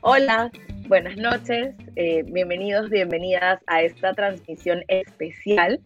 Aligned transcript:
Hola, 0.00 0.52
buenas 0.86 1.16
noches, 1.16 1.74
eh, 1.96 2.22
bienvenidos, 2.22 2.88
bienvenidas 2.88 3.60
a 3.66 3.82
esta 3.82 4.12
transmisión 4.12 4.84
especial, 4.86 5.80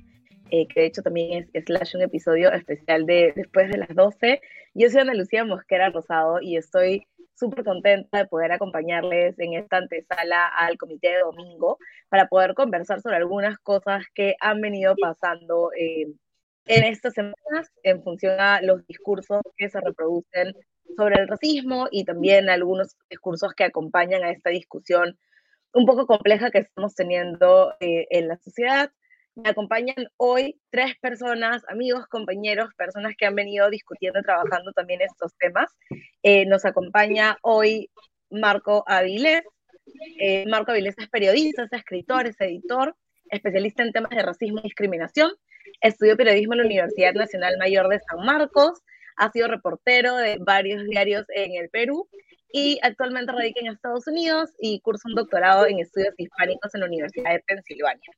eh, 0.50 0.68
que 0.68 0.80
de 0.80 0.86
hecho 0.86 1.00
también 1.00 1.48
es 1.54 1.64
slash 1.64 1.96
un 1.96 2.02
episodio 2.02 2.52
especial 2.52 3.06
de 3.06 3.32
después 3.34 3.70
de 3.70 3.78
las 3.78 3.88
12. 3.94 4.42
Yo 4.74 4.90
soy 4.90 5.00
Ana 5.00 5.14
Lucía 5.14 5.46
Mosquera 5.46 5.88
Rosado 5.88 6.42
y 6.42 6.58
estoy 6.58 7.06
súper 7.34 7.64
contenta 7.64 8.18
de 8.18 8.26
poder 8.26 8.52
acompañarles 8.52 9.38
en 9.38 9.54
esta 9.54 9.78
antesala 9.78 10.46
al 10.46 10.76
comité 10.76 11.08
de 11.08 11.20
domingo 11.20 11.78
para 12.10 12.28
poder 12.28 12.52
conversar 12.52 13.00
sobre 13.00 13.16
algunas 13.16 13.56
cosas 13.60 14.04
que 14.14 14.34
han 14.40 14.60
venido 14.60 14.94
pasando 15.00 15.70
eh, 15.72 16.12
en 16.66 16.84
estas 16.84 17.14
semanas 17.14 17.72
en 17.82 18.02
función 18.02 18.38
a 18.38 18.60
los 18.60 18.86
discursos 18.86 19.40
que 19.56 19.70
se 19.70 19.80
reproducen 19.80 20.52
sobre 20.96 21.20
el 21.20 21.28
racismo 21.28 21.88
y 21.90 22.04
también 22.04 22.50
algunos 22.50 22.96
discursos 23.10 23.52
que 23.54 23.64
acompañan 23.64 24.22
a 24.24 24.30
esta 24.30 24.50
discusión 24.50 25.18
un 25.74 25.86
poco 25.86 26.06
compleja 26.06 26.50
que 26.50 26.58
estamos 26.58 26.94
teniendo 26.94 27.74
eh, 27.80 28.06
en 28.10 28.28
la 28.28 28.36
sociedad. 28.36 28.90
Me 29.34 29.48
acompañan 29.48 30.08
hoy 30.18 30.60
tres 30.70 30.94
personas, 31.00 31.62
amigos, 31.68 32.06
compañeros, 32.08 32.68
personas 32.76 33.14
que 33.16 33.24
han 33.24 33.34
venido 33.34 33.70
discutiendo 33.70 34.20
trabajando 34.22 34.72
también 34.72 35.00
estos 35.00 35.34
temas. 35.38 35.70
Eh, 36.22 36.44
nos 36.44 36.66
acompaña 36.66 37.38
hoy 37.42 37.90
Marco 38.30 38.84
Avilés. 38.86 39.42
Eh, 40.18 40.44
Marco 40.48 40.72
Avilés 40.72 40.94
es 40.98 41.08
periodista, 41.08 41.64
es 41.64 41.72
escritor, 41.72 42.26
es 42.26 42.38
editor, 42.40 42.94
especialista 43.30 43.82
en 43.82 43.92
temas 43.92 44.10
de 44.10 44.22
racismo 44.22 44.58
y 44.58 44.64
discriminación. 44.64 45.32
Estudió 45.80 46.16
periodismo 46.16 46.52
en 46.52 46.58
la 46.58 46.66
Universidad 46.66 47.14
Nacional 47.14 47.56
Mayor 47.58 47.88
de 47.88 48.00
San 48.00 48.24
Marcos 48.26 48.82
ha 49.16 49.30
sido 49.30 49.48
reportero 49.48 50.16
de 50.16 50.38
varios 50.38 50.84
diarios 50.84 51.24
en 51.34 51.56
el 51.62 51.68
Perú 51.70 52.08
y 52.52 52.78
actualmente 52.82 53.32
radica 53.32 53.60
en 53.60 53.68
Estados 53.68 54.06
Unidos 54.06 54.50
y 54.58 54.80
cursa 54.80 55.08
un 55.08 55.14
doctorado 55.14 55.66
en 55.66 55.80
estudios 55.80 56.14
hispánicos 56.18 56.74
en 56.74 56.80
la 56.80 56.86
Universidad 56.86 57.32
de 57.32 57.40
Pensilvania. 57.40 58.12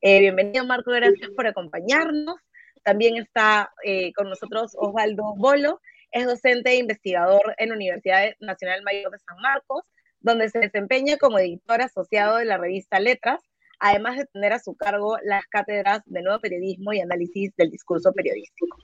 Eh, 0.00 0.20
bienvenido 0.20 0.64
Marco, 0.64 0.90
gracias 0.90 1.30
por 1.36 1.46
acompañarnos. 1.46 2.36
También 2.82 3.16
está 3.16 3.72
eh, 3.82 4.12
con 4.14 4.28
nosotros 4.28 4.72
Osvaldo 4.76 5.34
Bolo, 5.36 5.80
es 6.10 6.26
docente 6.26 6.70
e 6.70 6.76
investigador 6.76 7.54
en 7.58 7.70
la 7.70 7.74
Universidad 7.74 8.32
Nacional 8.40 8.82
Mayor 8.82 9.10
de 9.10 9.18
San 9.18 9.36
Marcos, 9.40 9.82
donde 10.20 10.48
se 10.48 10.60
desempeña 10.60 11.16
como 11.18 11.38
editor 11.38 11.82
asociado 11.82 12.36
de 12.36 12.44
la 12.44 12.56
revista 12.56 13.00
Letras, 13.00 13.40
además 13.80 14.16
de 14.16 14.26
tener 14.26 14.52
a 14.52 14.58
su 14.58 14.74
cargo 14.76 15.18
las 15.22 15.44
cátedras 15.46 16.02
de 16.06 16.22
Nuevo 16.22 16.40
Periodismo 16.40 16.92
y 16.92 17.00
Análisis 17.00 17.54
del 17.56 17.70
Discurso 17.70 18.12
Periodístico. 18.12 18.78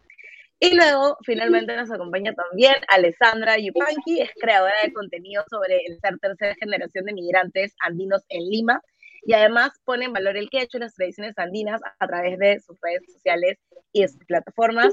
Y 0.62 0.74
luego, 0.74 1.16
finalmente, 1.24 1.74
nos 1.74 1.90
acompaña 1.90 2.34
también 2.34 2.74
Alessandra 2.88 3.56
Yupanqui, 3.56 4.20
es 4.20 4.30
creadora 4.38 4.74
de 4.84 4.92
contenido 4.92 5.42
sobre 5.48 5.78
el 5.86 5.98
ser 6.00 6.18
tercera 6.18 6.54
generación 6.54 7.06
de 7.06 7.14
migrantes 7.14 7.74
andinos 7.80 8.26
en 8.28 8.46
Lima, 8.46 8.82
y 9.22 9.32
además 9.32 9.72
pone 9.84 10.04
en 10.04 10.12
valor 10.12 10.36
el 10.36 10.50
quechua 10.50 10.76
y 10.76 10.80
las 10.80 10.94
tradiciones 10.94 11.38
andinas 11.38 11.80
a 11.98 12.06
través 12.06 12.38
de 12.38 12.60
sus 12.60 12.78
redes 12.82 13.10
sociales 13.10 13.56
y 13.92 14.06
sus 14.06 14.22
plataformas. 14.26 14.92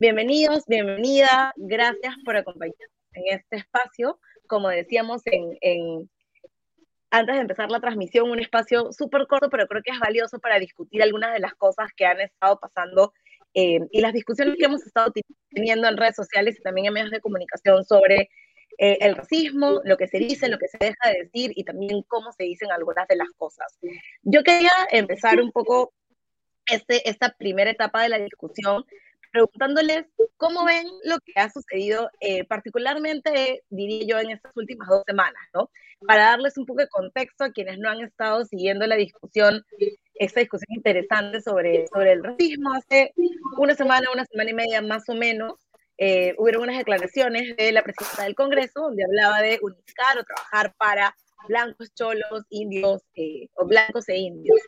Bienvenidos, 0.00 0.64
bienvenida, 0.66 1.52
gracias 1.56 2.14
por 2.24 2.36
acompañarnos 2.36 2.88
en 3.12 3.38
este 3.38 3.56
espacio. 3.56 4.18
Como 4.46 4.70
decíamos 4.70 5.20
en 5.26 6.08
antes 7.10 7.34
de 7.34 7.42
empezar 7.42 7.70
la 7.70 7.80
transmisión, 7.80 8.30
un 8.30 8.40
espacio 8.40 8.90
súper 8.90 9.26
corto, 9.26 9.50
pero 9.50 9.66
creo 9.66 9.82
que 9.82 9.90
es 9.90 9.98
valioso 9.98 10.38
para 10.38 10.58
discutir 10.58 11.02
algunas 11.02 11.34
de 11.34 11.40
las 11.40 11.54
cosas 11.54 11.90
que 11.94 12.06
han 12.06 12.18
estado 12.22 12.58
pasando 12.58 13.12
eh, 13.54 13.80
y 13.90 14.00
las 14.00 14.12
discusiones 14.12 14.56
que 14.58 14.64
hemos 14.64 14.86
estado 14.86 15.12
teniendo 15.50 15.88
en 15.88 15.96
redes 15.96 16.16
sociales 16.16 16.56
y 16.58 16.62
también 16.62 16.86
en 16.86 16.94
medios 16.94 17.10
de 17.10 17.20
comunicación 17.20 17.84
sobre 17.84 18.30
eh, 18.78 18.98
el 19.00 19.14
racismo, 19.14 19.80
lo 19.84 19.96
que 19.96 20.08
se 20.08 20.18
dice, 20.18 20.48
lo 20.48 20.58
que 20.58 20.68
se 20.68 20.78
deja 20.78 21.10
de 21.10 21.24
decir 21.24 21.52
y 21.54 21.64
también 21.64 22.02
cómo 22.08 22.32
se 22.32 22.44
dicen 22.44 22.70
algunas 22.70 23.06
de 23.08 23.16
las 23.16 23.28
cosas. 23.36 23.78
Yo 24.22 24.42
quería 24.42 24.72
empezar 24.90 25.40
un 25.40 25.52
poco 25.52 25.92
este, 26.66 27.08
esta 27.08 27.34
primera 27.38 27.70
etapa 27.70 28.02
de 28.02 28.08
la 28.08 28.18
discusión 28.18 28.84
preguntándoles 29.32 30.04
cómo 30.36 30.64
ven 30.64 30.86
lo 31.04 31.18
que 31.20 31.32
ha 31.36 31.50
sucedido, 31.50 32.10
eh, 32.20 32.44
particularmente, 32.44 33.62
diría 33.70 34.04
yo, 34.06 34.20
en 34.20 34.30
estas 34.30 34.52
últimas 34.54 34.88
dos 34.88 35.02
semanas, 35.06 35.42
¿no? 35.54 35.70
Para 36.06 36.24
darles 36.24 36.58
un 36.58 36.66
poco 36.66 36.80
de 36.80 36.88
contexto 36.88 37.44
a 37.44 37.50
quienes 37.50 37.78
no 37.78 37.88
han 37.88 38.02
estado 38.02 38.44
siguiendo 38.44 38.86
la 38.86 38.96
discusión 38.96 39.64
esta 40.14 40.40
discusión 40.40 40.74
interesante 40.74 41.40
sobre, 41.40 41.86
sobre 41.88 42.12
el 42.12 42.22
racismo. 42.22 42.72
Hace 42.74 43.12
una 43.58 43.74
semana, 43.74 44.08
una 44.12 44.24
semana 44.24 44.50
y 44.50 44.54
media 44.54 44.82
más 44.82 45.08
o 45.08 45.14
menos, 45.14 45.54
eh, 45.98 46.34
hubieron 46.38 46.64
unas 46.64 46.78
declaraciones 46.78 47.56
de 47.56 47.72
la 47.72 47.82
presidenta 47.82 48.24
del 48.24 48.34
Congreso 48.34 48.80
donde 48.80 49.04
hablaba 49.04 49.40
de 49.40 49.58
unificar 49.62 50.18
o 50.18 50.24
trabajar 50.24 50.74
para 50.76 51.14
blancos, 51.48 51.92
cholos, 51.94 52.44
indios 52.50 53.02
eh, 53.14 53.48
o 53.54 53.66
blancos 53.66 54.08
e 54.08 54.16
indios. 54.16 54.58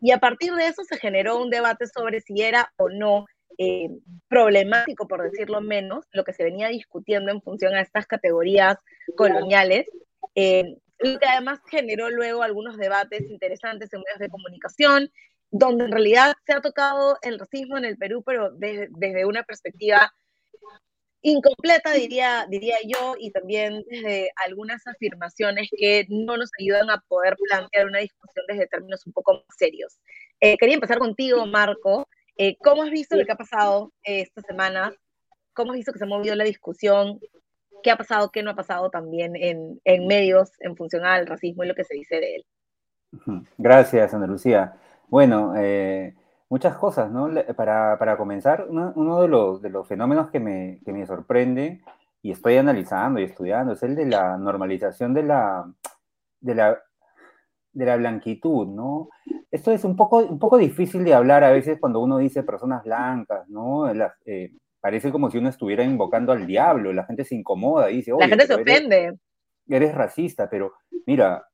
Y 0.00 0.12
a 0.12 0.18
partir 0.18 0.52
de 0.54 0.66
eso 0.66 0.84
se 0.84 0.98
generó 0.98 1.38
un 1.38 1.50
debate 1.50 1.86
sobre 1.86 2.20
si 2.20 2.42
era 2.42 2.72
o 2.76 2.88
no 2.88 3.26
eh, 3.56 3.88
problemático, 4.28 5.06
por 5.06 5.22
decirlo 5.22 5.60
menos, 5.60 6.04
lo 6.12 6.24
que 6.24 6.32
se 6.32 6.44
venía 6.44 6.68
discutiendo 6.68 7.30
en 7.30 7.40
función 7.40 7.74
a 7.74 7.80
estas 7.80 8.06
categorías 8.06 8.76
coloniales. 9.16 9.86
Eh, 10.34 10.76
lo 11.04 11.18
que 11.18 11.26
además 11.26 11.60
generó 11.70 12.08
luego 12.10 12.42
algunos 12.42 12.76
debates 12.76 13.20
interesantes 13.28 13.92
en 13.92 14.00
medios 14.00 14.18
de 14.18 14.28
comunicación, 14.28 15.10
donde 15.50 15.84
en 15.84 15.92
realidad 15.92 16.34
se 16.46 16.54
ha 16.54 16.60
tocado 16.60 17.18
el 17.22 17.38
racismo 17.38 17.76
en 17.76 17.84
el 17.84 17.98
Perú, 17.98 18.22
pero 18.24 18.50
desde, 18.52 19.24
una 19.26 19.42
perspectiva 19.42 20.12
incompleta, 21.20 21.92
diría, 21.92 22.46
diría 22.48 22.76
yo, 22.86 23.16
y 23.18 23.30
también 23.30 23.84
desde 23.88 24.30
algunas 24.44 24.86
afirmaciones 24.86 25.68
que 25.76 26.06
no 26.08 26.36
nos 26.36 26.50
ayudan 26.58 26.90
a 26.90 27.02
poder 27.06 27.36
plantear 27.48 27.86
una 27.86 28.00
discusión 28.00 28.44
desde 28.48 28.66
términos 28.66 29.06
un 29.06 29.12
poco 29.12 29.34
más 29.34 29.56
serios. 29.56 29.98
Eh, 30.40 30.56
quería 30.58 30.74
empezar 30.74 30.98
contigo, 30.98 31.46
Marco. 31.46 32.08
Eh, 32.36 32.56
¿Cómo 32.58 32.82
has 32.82 32.90
visto 32.90 33.16
lo 33.16 33.24
que 33.24 33.32
ha 33.32 33.36
pasado 33.36 33.92
eh, 34.04 34.22
esta 34.22 34.42
semana? 34.42 34.94
¿Cómo 35.54 35.72
has 35.72 35.76
visto 35.76 35.92
que 35.92 35.98
se 35.98 36.04
ha 36.04 36.08
movido 36.08 36.34
la 36.34 36.44
discusión 36.44 37.20
qué 37.84 37.90
ha 37.90 37.96
pasado, 37.96 38.30
qué 38.30 38.42
no 38.42 38.50
ha 38.50 38.56
pasado 38.56 38.90
también 38.90 39.36
en, 39.36 40.06
medios 40.06 40.52
en 40.60 40.74
función 40.74 41.04
al 41.04 41.26
racismo 41.26 41.62
y 41.62 41.68
lo 41.68 41.74
que 41.74 41.84
se 41.84 41.94
dice 41.94 42.16
de 42.16 42.36
él. 42.36 42.46
Gracias, 43.58 44.14
Ana 44.14 44.26
Lucía. 44.26 44.74
Bueno, 45.08 45.52
eh, 45.56 46.14
muchas 46.48 46.76
cosas, 46.76 47.10
¿no? 47.10 47.30
Para, 47.54 47.98
para 47.98 48.16
comenzar, 48.16 48.66
uno, 48.68 49.20
de, 49.20 49.28
los, 49.28 49.62
de, 49.62 49.68
los, 49.68 49.86
fenómenos 49.86 50.30
que 50.30 50.40
me, 50.40 50.80
que 50.84 50.92
me 50.92 51.06
sorprende 51.06 51.82
y 52.22 52.32
estoy 52.32 52.56
analizando 52.56 53.20
y 53.20 53.24
estudiando 53.24 53.74
es 53.74 53.82
el 53.82 53.94
de 53.94 54.06
la 54.06 54.38
normalización 54.38 55.12
de 55.12 55.22
la, 55.22 55.70
de 56.40 56.54
la, 56.54 56.82
de 57.72 57.84
la 57.84 57.96
blanquitud, 57.96 58.66
¿no? 58.66 59.10
Esto 59.50 59.70
es 59.70 59.84
un 59.84 59.94
poco, 59.94 60.18
un 60.18 60.38
poco 60.38 60.56
difícil 60.56 61.04
de 61.04 61.14
hablar 61.14 61.44
a 61.44 61.50
veces 61.50 61.78
cuando 61.78 62.00
uno 62.00 62.16
dice 62.16 62.42
personas 62.42 62.82
blancas, 62.82 63.46
¿no? 63.48 63.88
Eh, 64.24 64.52
parece 64.84 65.10
como 65.10 65.30
si 65.30 65.38
uno 65.38 65.48
estuviera 65.48 65.82
invocando 65.82 66.30
al 66.30 66.46
diablo, 66.46 66.92
la 66.92 67.06
gente 67.06 67.24
se 67.24 67.34
incomoda 67.34 67.90
y 67.90 67.96
dice, 67.96 68.12
la 68.20 68.28
gente 68.28 68.46
se 68.46 68.54
ofende. 68.54 69.16
Eres, 69.66 69.94
racista, 69.94 70.50
pero 70.50 70.74
mira, 71.06 71.46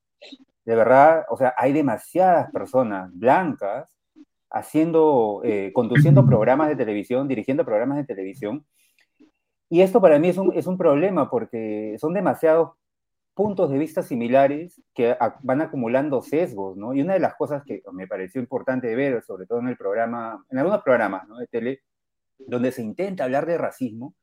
de 0.64 0.74
verdad, 0.74 1.26
o 1.28 1.36
sea, 1.36 1.54
hay 1.56 1.72
demasiadas 1.72 2.50
personas 2.50 3.08
blancas 3.14 3.96
haciendo, 4.50 5.42
eh, 5.44 5.70
conduciendo 5.72 6.26
programas 6.26 6.70
de 6.70 6.74
televisión, 6.74 7.28
dirigiendo 7.28 7.64
programas 7.64 7.98
de 7.98 8.04
televisión, 8.04 8.66
y 9.68 9.82
esto 9.82 10.00
para 10.00 10.18
mí 10.18 10.30
es 10.30 10.36
un, 10.36 10.52
es 10.56 10.66
un 10.66 10.76
problema 10.76 11.30
porque 11.30 11.94
son 12.00 12.12
demasiados 12.12 12.72
puntos 13.34 13.70
de 13.70 13.78
vista 13.78 14.02
similares 14.02 14.82
que 14.92 15.16
van 15.42 15.60
acumulando 15.60 16.20
sesgos, 16.20 16.76
¿no? 16.76 16.94
Y 16.94 17.02
una 17.02 17.12
de 17.12 17.20
las 17.20 17.36
cosas 17.36 17.62
que 17.64 17.80
me 17.92 18.08
pareció 18.08 18.40
importante 18.40 18.92
ver, 18.96 19.22
sobre 19.22 19.46
todo 19.46 19.60
en 19.60 19.68
el 19.68 19.76
programa, 19.76 20.44
en 20.50 20.58
algunos 20.58 20.82
programas 20.82 21.28
¿no? 21.28 21.38
de 21.38 21.46
tele, 21.46 21.80
donde 22.46 22.72
se 22.72 22.82
intenta 22.82 23.24
hablar 23.24 23.46
de 23.46 23.58
racismo, 23.58 24.14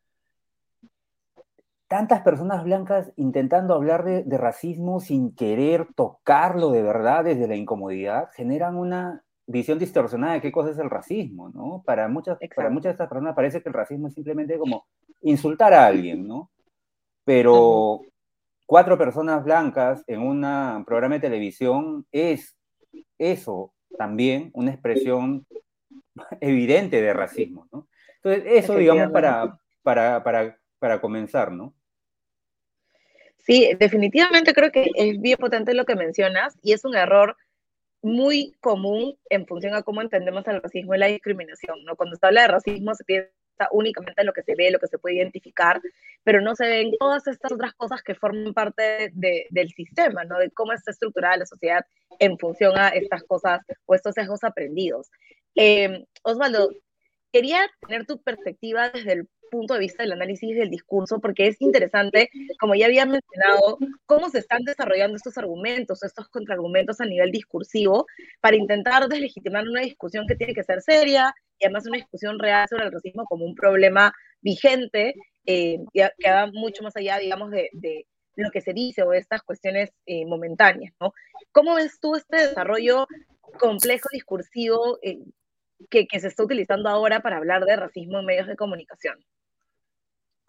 tantas 1.88 2.22
personas 2.22 2.64
blancas 2.64 3.12
intentando 3.16 3.74
hablar 3.74 4.04
de, 4.04 4.38
racismo 4.38 5.00
sin 5.00 5.34
querer 5.34 5.88
tocarlo 5.96 6.72
de 6.72 6.82
verdad 6.84 7.24
desde 7.24 7.48
la 7.48 7.56
incomodidad, 7.56 8.30
generan 8.34 8.76
una 8.76 9.24
visión 9.46 9.80
distorsionada 9.80 10.34
de 10.34 10.42
qué 10.42 10.52
cosa 10.52 10.72
es 10.72 10.78
el 10.78 10.90
racismo, 10.90 11.50
¿no? 11.50 11.82
Para 11.86 12.10
muchas, 12.10 12.38
para 12.54 12.70
muchas 12.70 12.90
de 12.90 12.92
estas 12.92 13.08
personas 13.08 13.36
parece 13.36 13.62
que 13.62 13.70
el 13.70 13.74
racismo 13.74 14.10
es 14.10 14.14
simplemente 14.14 14.58
como 14.58 14.86
insultar 15.22 15.74
a 15.74 15.86
alguien, 15.86 16.28
¿no? 16.28 16.52
Pero 17.24 18.02
cuatro 18.66 18.98
personas 18.98 19.44
blancas 19.46 20.04
en 20.08 20.22
un 20.22 20.84
programa 20.86 21.16
de 21.16 21.22
televisión 21.22 22.06
es 22.12 22.58
eso 23.18 23.74
también 23.98 24.52
una 24.54 24.72
expresión 24.72 25.48
evidente 26.42 27.02
de 27.02 27.14
racismo, 27.14 27.68
¿no? 27.72 27.88
Entonces, 28.24 28.44
eso, 28.46 28.76
digamos, 28.76 29.12
para, 29.12 29.60
para, 29.84 30.24
para, 30.24 30.60
para 30.80 31.02
comenzar, 31.02 31.52
¿no? 31.52 31.74
Sí, 33.38 33.72
definitivamente 33.80 34.54
creo 34.54 34.72
que 34.72 34.90
es 34.96 35.22
bien 35.22 35.38
potente 35.38 35.74
lo 35.74 35.86
que 35.86 35.96
mencionas 35.96 36.58
y 36.62 36.74
es 36.74 36.84
un 36.84 36.96
error 36.96 37.38
muy 38.02 38.54
común 38.60 39.18
en 39.30 39.48
función 39.48 39.74
a 39.74 39.84
cómo 39.84 40.02
entendemos 40.02 40.46
el 40.48 40.62
racismo 40.62 40.94
y 40.94 40.98
la 40.98 41.08
discriminación, 41.08 41.84
¿no? 41.86 41.96
Cuando 41.96 42.16
se 42.16 42.26
habla 42.26 42.42
de 42.42 42.48
racismo 42.50 42.94
se 42.94 43.04
piensa 43.06 43.32
únicamente 43.72 44.22
en 44.22 44.28
lo 44.28 44.34
que 44.34 44.44
se 44.44 44.54
ve, 44.56 44.70
lo 44.70 44.80
que 44.80 44.88
se 44.88 45.00
puede 45.00 45.16
identificar, 45.16 45.82
pero 46.24 46.42
no 46.42 46.56
se 46.56 46.68
ven 46.68 46.92
todas 47.00 47.26
estas 47.28 47.52
otras 47.52 47.74
cosas 47.74 48.04
que 48.04 48.16
forman 48.16 48.54
parte 48.54 49.12
del 49.14 49.70
sistema, 49.70 50.26
¿no? 50.26 50.38
De 50.38 50.52
cómo 50.52 50.74
está 50.74 50.92
estructurada 50.92 51.38
la 51.38 51.46
sociedad 51.46 51.86
en 52.20 52.38
función 52.38 52.78
a 52.78 52.90
estas 52.90 53.24
cosas 53.24 53.62
o 53.86 53.96
estos 53.96 54.14
sesgos 54.14 54.44
aprendidos. 54.44 55.10
Eh, 55.56 56.06
Osvaldo, 56.24 56.70
quería 57.32 57.70
tener 57.82 58.06
tu 58.06 58.22
perspectiva 58.22 58.90
desde 58.90 59.14
el 59.14 59.28
punto 59.50 59.74
de 59.74 59.80
vista 59.80 60.04
del 60.04 60.14
análisis 60.14 60.56
del 60.56 60.70
discurso, 60.70 61.20
porque 61.20 61.48
es 61.48 61.62
interesante, 61.62 62.30
como 62.60 62.76
ya 62.76 62.86
había 62.86 63.06
mencionado, 63.06 63.78
cómo 64.06 64.30
se 64.30 64.40
están 64.40 64.64
desarrollando 64.64 65.16
estos 65.16 65.38
argumentos, 65.38 66.04
estos 66.04 66.28
contraargumentos 66.30 67.00
a 67.02 67.06
nivel 67.06 67.32
discursivo, 67.32 68.06
para 68.42 68.58
intentar 68.58 69.08
deslegitimar 69.08 69.68
una 69.68 69.82
discusión 69.82 70.26
que 70.28 70.36
tiene 70.36 70.54
que 70.54 70.64
ser 70.64 70.82
seria 70.82 71.34
y 71.60 71.66
además 71.66 71.88
una 71.88 71.98
discusión 71.98 72.40
real 72.40 72.68
sobre 72.70 72.86
el 72.86 72.92
racismo 72.92 73.26
como 73.26 73.46
un 73.46 73.56
problema 73.56 74.14
vigente 74.42 75.16
eh, 75.46 75.80
que 75.94 76.30
va 76.30 76.48
mucho 76.48 76.84
más 76.84 76.96
allá, 76.96 77.18
digamos, 77.18 77.52
de, 77.52 78.06
lo 78.36 78.52
que 78.52 78.62
se 78.62 78.72
dice 78.72 79.02
o 79.02 79.14
estas 79.14 79.42
cuestiones 79.42 79.90
eh, 80.06 80.24
momentáneas, 80.28 80.94
¿no? 81.02 81.12
¿Cómo 81.52 81.74
ves 81.74 82.00
tú 82.00 82.16
este 82.16 82.38
desarrollo 82.38 83.08
complejo 83.58 84.10
discursivo 84.12 85.00
eh, 85.02 85.18
que, 85.90 86.08
se 86.20 86.28
está 86.28 86.44
utilizando 86.44 86.90
ahora 86.90 87.22
para 87.22 87.38
hablar 87.38 87.66
de 87.66 87.76
racismo 87.76 88.20
en 88.20 88.26
medios 88.26 88.48
de 88.48 88.56
comunicación? 88.56 89.16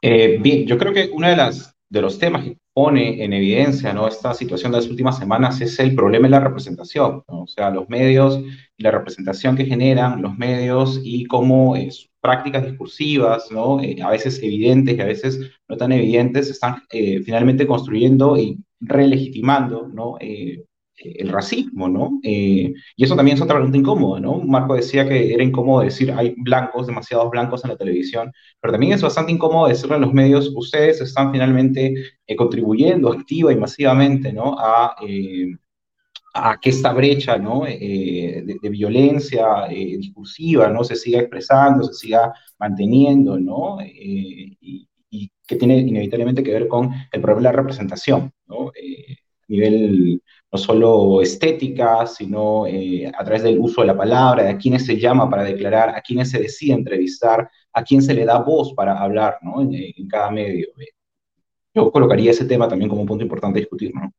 Eh, 0.02 0.38
bien, 0.40 0.66
yo 0.66 0.78
creo 0.78 0.92
que 0.92 1.10
uno 1.12 1.28
de, 1.28 1.36
las, 1.36 1.74
de 1.88 2.02
los 2.02 2.18
temas 2.18 2.44
que 2.44 2.56
pone 2.72 3.24
en 3.24 3.32
evidencia 3.32 3.92
¿no? 3.92 4.06
esta 4.06 4.32
situación 4.34 4.70
de 4.70 4.78
las 4.78 4.86
últimas 4.88 5.18
semanas 5.18 5.60
es 5.60 5.78
el 5.80 5.94
problema 5.94 6.28
de 6.28 6.30
la 6.30 6.40
representación, 6.40 7.24
o 7.26 7.46
sea, 7.48 7.70
los 7.70 7.88
medios 7.88 8.40
y 8.76 8.82
la 8.82 8.92
representación 8.92 9.56
que 9.56 9.64
generan 9.64 10.22
los 10.22 10.36
medios 10.38 11.00
y 11.02 11.24
cómo 11.26 11.76
eh, 11.76 11.88
prácticas 12.20 12.64
discursivas, 12.64 13.50
¿no? 13.50 13.80
Eh, 13.80 13.96
a 14.02 14.10
veces 14.10 14.40
evidentes 14.42 14.96
y 14.96 15.00
a 15.00 15.06
veces 15.06 15.40
no 15.68 15.76
tan 15.76 15.92
evidentes, 15.92 16.50
están 16.50 16.82
finalmente 16.90 17.66
construyendo 17.66 18.36
y 18.36 18.58
relegitimando 18.80 19.88
¿no? 19.88 20.16
El 21.04 21.28
racismo, 21.28 21.88
¿no? 21.88 22.20
Eh, 22.22 22.72
y 22.96 23.04
eso 23.04 23.16
también 23.16 23.36
es 23.36 23.42
otra 23.42 23.56
pregunta 23.56 23.78
incómoda, 23.78 24.20
¿no? 24.20 24.38
Marco 24.40 24.74
decía 24.74 25.08
que 25.08 25.32
era 25.32 25.42
incómodo 25.44 25.82
decir 25.82 26.12
hay 26.12 26.34
blancos, 26.36 26.86
demasiados 26.86 27.30
blancos 27.30 27.64
en 27.64 27.70
la 27.70 27.76
televisión, 27.76 28.32
pero 28.60 28.72
también 28.72 28.92
es 28.92 29.02
bastante 29.02 29.32
incómodo 29.32 29.68
decirle 29.68 29.96
a 29.96 29.98
los 29.98 30.12
medios, 30.12 30.52
ustedes 30.54 31.00
están 31.00 31.32
finalmente 31.32 31.94
eh, 32.26 32.36
contribuyendo 32.36 33.12
activa 33.12 33.52
y 33.52 33.56
masivamente, 33.56 34.32
¿no? 34.32 34.56
A, 34.58 34.96
eh, 35.06 35.54
que 36.60 36.70
esta 36.70 36.92
brecha, 36.92 37.36
¿no? 37.36 37.64
De, 37.64 38.58
violencia 38.70 39.66
discursiva, 39.68 40.68
¿no? 40.68 40.84
Se 40.84 40.94
siga 40.94 41.20
expresando, 41.20 41.84
se 41.84 41.94
siga 41.94 42.32
manteniendo, 42.58 43.38
¿no? 43.40 43.78
Y, 43.82 44.56
y, 44.60 44.88
que 45.46 45.56
tiene 45.56 45.78
inevitablemente 45.78 46.42
que 46.42 46.52
ver 46.52 46.68
con 46.68 46.90
el 47.10 47.22
problema 47.22 47.40
de 47.40 47.56
la 47.56 47.62
representación, 47.62 48.30
¿no? 48.46 48.70
a 49.48 49.52
nivel 49.52 50.22
no 50.50 50.58
solo 50.58 51.20
estética, 51.20 52.06
sino 52.06 52.66
eh, 52.66 53.06
a 53.06 53.22
través 53.24 53.42
del 53.42 53.58
uso 53.58 53.82
de 53.82 53.88
la 53.88 53.96
palabra, 53.96 54.44
de 54.44 54.50
a 54.50 54.58
quiénes 54.58 54.86
se 54.86 54.98
llama 54.98 55.28
para 55.28 55.44
declarar, 55.44 55.90
a 55.90 56.00
quiénes 56.00 56.30
se 56.30 56.38
decide 56.38 56.72
entrevistar, 56.72 57.50
a 57.72 57.84
quién 57.84 58.00
se 58.00 58.14
le 58.14 58.24
da 58.24 58.38
voz 58.38 58.72
para 58.72 58.98
hablar 58.98 59.38
¿no? 59.42 59.60
en, 59.60 60.08
cada 60.08 60.30
medio. 60.30 60.68
Yo 61.74 61.92
colocaría 61.92 62.30
ese 62.30 62.46
tema 62.46 62.66
también 62.66 62.88
como 62.88 63.02
un 63.02 63.06
punto 63.06 63.24
importante 63.24 63.58
a 63.58 63.60
discutir. 63.60 63.94
¿no? 63.94 64.10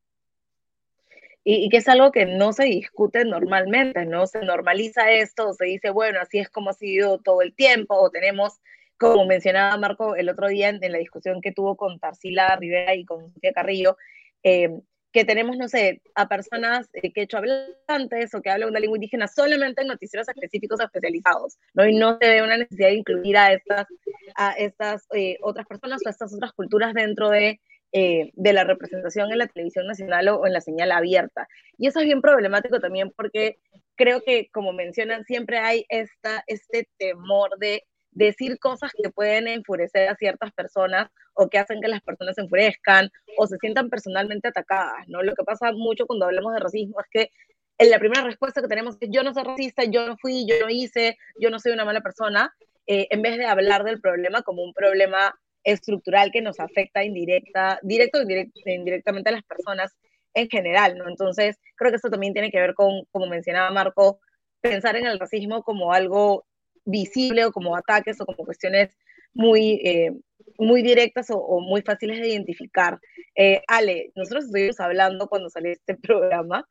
Y, 1.43 1.65
y, 1.65 1.69
que 1.69 1.77
es 1.77 1.87
algo 1.87 2.11
que 2.11 2.27
no 2.27 2.53
se 2.53 2.65
discute 2.65 3.25
normalmente, 3.25 4.05
¿no? 4.05 4.27
Se 4.27 4.41
normaliza 4.41 5.11
esto, 5.11 5.53
se 5.53 5.65
dice, 5.65 5.89
bueno, 5.89 6.19
así 6.21 6.37
es 6.37 6.49
como 6.49 6.69
ha 6.69 6.73
sido 6.73 7.17
todo 7.17 7.41
el 7.41 7.55
tiempo, 7.55 7.95
o 7.95 8.11
tenemos, 8.11 8.59
como 8.99 9.25
mencionaba 9.25 9.75
Marco 9.77 10.15
el 10.15 10.29
otro 10.29 10.47
día 10.47 10.69
en, 10.69 10.79
la 10.91 10.99
discusión 10.99 11.41
que 11.41 11.51
tuvo 11.51 11.75
con 11.75 11.97
Tarsila 11.97 12.55
Rivera 12.57 12.93
y 12.93 13.03
con 13.03 13.31
Sofía 13.31 13.51
Carrillo, 13.51 13.97
eh, 14.43 14.69
que 15.11 15.25
tenemos, 15.25 15.57
no 15.57 15.67
sé, 15.67 16.01
a 16.15 16.27
personas 16.27 16.87
eh, 16.93 17.11
que 17.11 17.23
hecho 17.23 17.37
hablantes 17.37 18.33
o 18.33 18.41
que 18.41 18.49
hablan 18.49 18.69
una 18.69 18.79
lengua 18.79 18.97
indígena 18.97 19.27
solamente 19.27 19.81
en 19.81 19.87
noticieros 19.87 20.27
específicos 20.27 20.79
o 20.79 20.83
especializados, 20.83 21.57
¿no? 21.73 21.85
Y 21.85 21.95
no 21.95 22.17
se 22.19 22.29
ve 22.29 22.43
una 22.43 22.57
necesidad 22.57 22.89
de 22.89 22.95
incluir 22.95 23.37
a 23.37 23.53
estas, 23.53 23.87
a 24.35 24.51
estas 24.53 25.07
eh, 25.15 25.37
otras 25.41 25.65
personas 25.65 26.01
o 26.05 26.07
a 26.09 26.11
estas 26.11 26.33
otras 26.33 26.53
culturas 26.53 26.93
dentro 26.93 27.29
de, 27.29 27.59
eh, 27.91 28.31
de 28.33 28.53
la 28.53 28.63
representación 28.63 29.31
en 29.31 29.39
la 29.39 29.47
televisión 29.47 29.87
nacional 29.87 30.27
o, 30.27 30.45
en 30.45 30.53
la 30.53 30.61
señal 30.61 30.91
abierta. 30.91 31.47
Y 31.77 31.87
eso 31.87 31.99
es 31.99 32.05
bien 32.05 32.21
problemático 32.21 32.79
también 32.79 33.11
porque 33.15 33.57
creo 33.95 34.21
que, 34.21 34.49
como 34.51 34.73
mencionan, 34.73 35.25
siempre 35.25 35.57
hay 35.57 35.85
esta, 35.89 36.43
este 36.45 36.87
temor 36.99 37.57
de 37.57 37.83
decir 38.11 38.59
cosas 38.59 38.91
que 38.91 39.09
pueden 39.09 39.47
enfurecer 39.47 40.09
a 40.09 40.15
ciertas 40.15 40.51
personas 40.53 41.09
o 41.33 41.49
que 41.49 41.57
hacen 41.57 41.81
que 41.81 41.87
las 41.87 42.01
personas 42.01 42.35
se 42.35 42.41
enfurezcan 42.41 43.09
o 43.37 43.47
se 43.47 43.57
sientan 43.57 43.89
personalmente 43.89 44.47
atacadas, 44.47 45.07
¿no? 45.07 45.21
Lo 45.23 45.33
que 45.35 45.43
pasa 45.43 45.71
mucho 45.71 46.05
cuando 46.05 46.25
hablamos 46.25 46.53
de 46.53 46.59
racismo 46.59 46.99
es 46.99 47.07
que 47.11 47.31
en 47.77 47.89
la 47.89 47.99
primera 47.99 48.23
respuesta 48.23 48.61
que 48.61 48.67
tenemos 48.67 48.97
es 48.99 49.09
yo 49.11 49.23
no 49.23 49.33
soy 49.33 49.43
racista, 49.43 49.83
yo 49.85 50.05
no 50.05 50.17
fui, 50.17 50.45
yo 50.45 50.55
no 50.61 50.69
hice, 50.69 51.17
yo 51.39 51.49
no 51.49 51.59
soy 51.59 51.71
una 51.71 51.85
mala 51.85 52.01
persona, 52.01 52.53
eh, 52.87 53.07
en 53.09 53.21
vez 53.21 53.37
de 53.37 53.45
hablar 53.45 53.83
del 53.83 54.01
problema 54.01 54.41
como 54.41 54.63
un 54.63 54.73
problema 54.73 55.33
estructural 55.63 56.31
que 56.31 56.41
nos 56.41 56.59
afecta 56.59 57.03
indirecta, 57.03 57.79
directo 57.83 58.19
indirectamente 58.21 59.29
a 59.29 59.33
las 59.33 59.43
personas 59.43 59.95
en 60.33 60.49
general, 60.49 60.97
¿no? 60.97 61.07
Entonces, 61.07 61.57
creo 61.75 61.91
que 61.91 61.97
esto 61.97 62.09
también 62.09 62.33
tiene 62.33 62.51
que 62.51 62.59
ver 62.59 62.73
con, 62.73 63.05
como 63.11 63.27
mencionaba 63.27 63.71
Marco, 63.71 64.19
pensar 64.61 64.95
en 64.95 65.05
el 65.05 65.19
racismo 65.19 65.63
como 65.63 65.93
algo 65.93 66.45
visible 66.89 67.45
o 67.45 67.51
como 67.51 67.75
ataques 67.75 68.19
o 68.21 68.25
como 68.25 68.45
cuestiones 68.45 68.95
muy, 69.33 69.81
eh, 69.83 70.11
muy 70.57 70.81
directas 70.81 71.27
o, 71.29 71.59
muy 71.61 71.81
fáciles 71.81 72.19
de 72.19 72.29
identificar. 72.29 72.99
Eh, 73.35 73.61
Ale, 73.67 74.11
nosotros 74.15 74.45
estuvimos 74.45 74.79
hablando 74.79 75.27
cuando 75.27 75.49
salió 75.49 75.71
este 75.71 75.95
programa, 76.01 76.67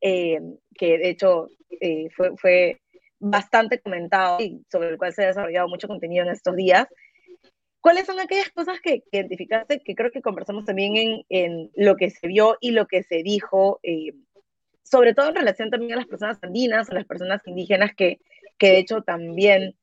eh, 0.00 0.40
que 0.76 0.98
de 0.98 1.10
hecho 1.10 1.48
fue, 2.14 2.36
fue 2.36 2.80
bastante 3.18 3.80
comentado 3.80 4.40
y 4.40 4.62
sobre 4.70 4.90
el 4.90 4.98
cual 4.98 5.12
se 5.12 5.24
ha 5.24 5.28
desarrollado 5.28 5.68
mucho 5.68 5.88
contenido 5.88 6.24
en 6.24 6.32
estos 6.32 6.54
días. 6.54 6.86
¿Cuáles 7.80 8.06
son 8.06 8.20
aquellas 8.20 8.50
cosas 8.50 8.78
que, 8.80 9.02
identificaste 9.10 9.80
que 9.80 9.94
creo 9.96 10.12
que 10.12 10.22
conversamos 10.22 10.64
también 10.64 10.96
en, 10.96 11.24
en, 11.28 11.70
lo 11.74 11.96
que 11.96 12.10
se 12.10 12.28
vio 12.28 12.56
y 12.60 12.70
lo 12.70 12.86
que 12.86 13.02
se 13.02 13.24
dijo, 13.24 13.80
sobre 14.84 15.14
todo 15.14 15.30
en 15.30 15.34
relación 15.34 15.70
también 15.70 15.94
a 15.94 15.96
las 15.96 16.06
personas 16.06 16.38
andinas, 16.42 16.90
a 16.90 16.94
las 16.94 17.06
personas 17.06 17.42
indígenas 17.46 17.92
que, 17.96 18.20
que 18.62 18.70
de 18.70 18.78
hecho 18.78 19.02
también 19.02 19.74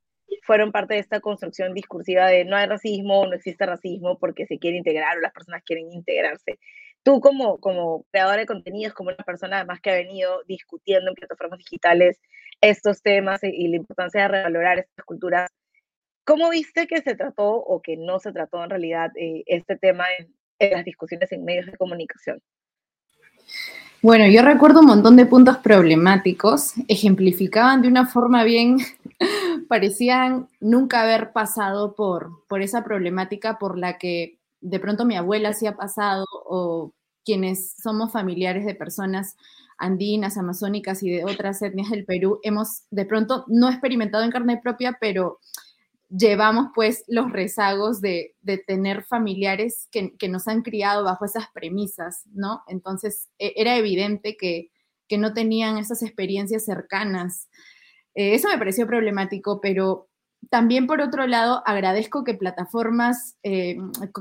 fueron 0.42 0.72
parte 0.72 0.94
de 0.94 1.00
esta 1.00 1.20
construcción 1.20 1.74
discursiva 1.74 2.28
de 2.28 2.46
no 2.46 2.56
hay 2.56 2.66
racismo, 2.66 3.26
no 3.26 3.34
existe 3.34 3.66
racismo 3.66 4.18
porque 4.18 4.46
se 4.46 4.58
quiere 4.58 4.78
integrar 4.78 5.18
o 5.18 5.20
las 5.20 5.34
personas 5.34 5.62
quieren 5.66 5.92
integrarse. 5.92 6.58
Tú 7.02 7.20
como, 7.20 7.58
como 7.60 8.06
creadora 8.10 8.38
de 8.38 8.46
contenidos, 8.46 8.94
como 8.94 9.10
una 9.10 9.22
persona 9.22 9.58
además 9.58 9.82
que 9.82 9.90
ha 9.90 9.94
venido 9.96 10.42
discutiendo 10.44 11.10
en 11.10 11.14
plataformas 11.14 11.58
digitales 11.58 12.22
estos 12.62 13.02
temas 13.02 13.40
y 13.42 13.68
la 13.68 13.76
importancia 13.76 14.22
de 14.22 14.28
revalorar 14.28 14.78
estas 14.78 15.04
culturas, 15.04 15.50
¿cómo 16.24 16.48
viste 16.48 16.86
que 16.86 17.02
se 17.02 17.14
trató 17.14 17.56
o 17.56 17.82
que 17.82 17.98
no 17.98 18.18
se 18.18 18.32
trató 18.32 18.64
en 18.64 18.70
realidad 18.70 19.10
eh, 19.16 19.42
este 19.44 19.76
tema 19.76 20.06
en, 20.18 20.34
en 20.58 20.70
las 20.70 20.86
discusiones 20.86 21.30
en 21.32 21.44
medios 21.44 21.66
de 21.66 21.76
comunicación? 21.76 22.40
Bueno, 24.02 24.26
yo 24.26 24.40
recuerdo 24.40 24.80
un 24.80 24.86
montón 24.86 25.16
de 25.16 25.26
puntos 25.26 25.58
problemáticos, 25.58 26.72
ejemplificaban 26.88 27.82
de 27.82 27.88
una 27.88 28.06
forma 28.06 28.44
bien, 28.44 28.78
parecían 29.68 30.48
nunca 30.58 31.02
haber 31.02 31.32
pasado 31.32 31.94
por, 31.94 32.46
por 32.48 32.62
esa 32.62 32.82
problemática 32.82 33.58
por 33.58 33.76
la 33.76 33.98
que 33.98 34.38
de 34.62 34.80
pronto 34.80 35.04
mi 35.04 35.16
abuela 35.16 35.52
sí 35.52 35.66
ha 35.66 35.76
pasado 35.76 36.24
o 36.32 36.94
quienes 37.26 37.74
somos 37.82 38.10
familiares 38.10 38.64
de 38.64 38.74
personas 38.74 39.36
andinas, 39.76 40.38
amazónicas 40.38 41.02
y 41.02 41.10
de 41.10 41.24
otras 41.24 41.60
etnias 41.60 41.90
del 41.90 42.06
Perú, 42.06 42.40
hemos 42.42 42.84
de 42.90 43.04
pronto 43.04 43.44
no 43.48 43.68
experimentado 43.68 44.24
en 44.24 44.30
carne 44.30 44.60
propia, 44.62 44.96
pero 44.98 45.40
llevamos 46.10 46.68
pues 46.74 47.04
los 47.06 47.30
rezagos 47.30 48.00
de, 48.00 48.34
tener 48.66 49.04
familiares 49.04 49.88
que, 49.90 50.28
nos 50.28 50.48
han 50.48 50.62
criado 50.62 51.04
bajo 51.04 51.24
esas 51.24 51.48
premisas, 51.54 52.24
¿no? 52.32 52.62
Entonces 52.66 53.28
e, 53.38 53.52
era 53.56 53.76
evidente 53.76 54.36
que, 54.36 54.70
no 55.18 55.32
tenían 55.32 55.76
esas 55.76 56.04
experiencias 56.04 56.64
cercanas. 56.64 57.48
Eh, 58.14 58.34
eso 58.36 58.48
me 58.48 58.58
pareció 58.58 58.86
problemático, 58.86 59.60
pero 59.60 60.08
también 60.50 60.86
por 60.86 61.00
otro 61.00 61.26
lado 61.26 61.64
agradezco 61.66 62.22
que 62.22 62.34
plataformas 62.34 63.36
eh, 63.42 63.76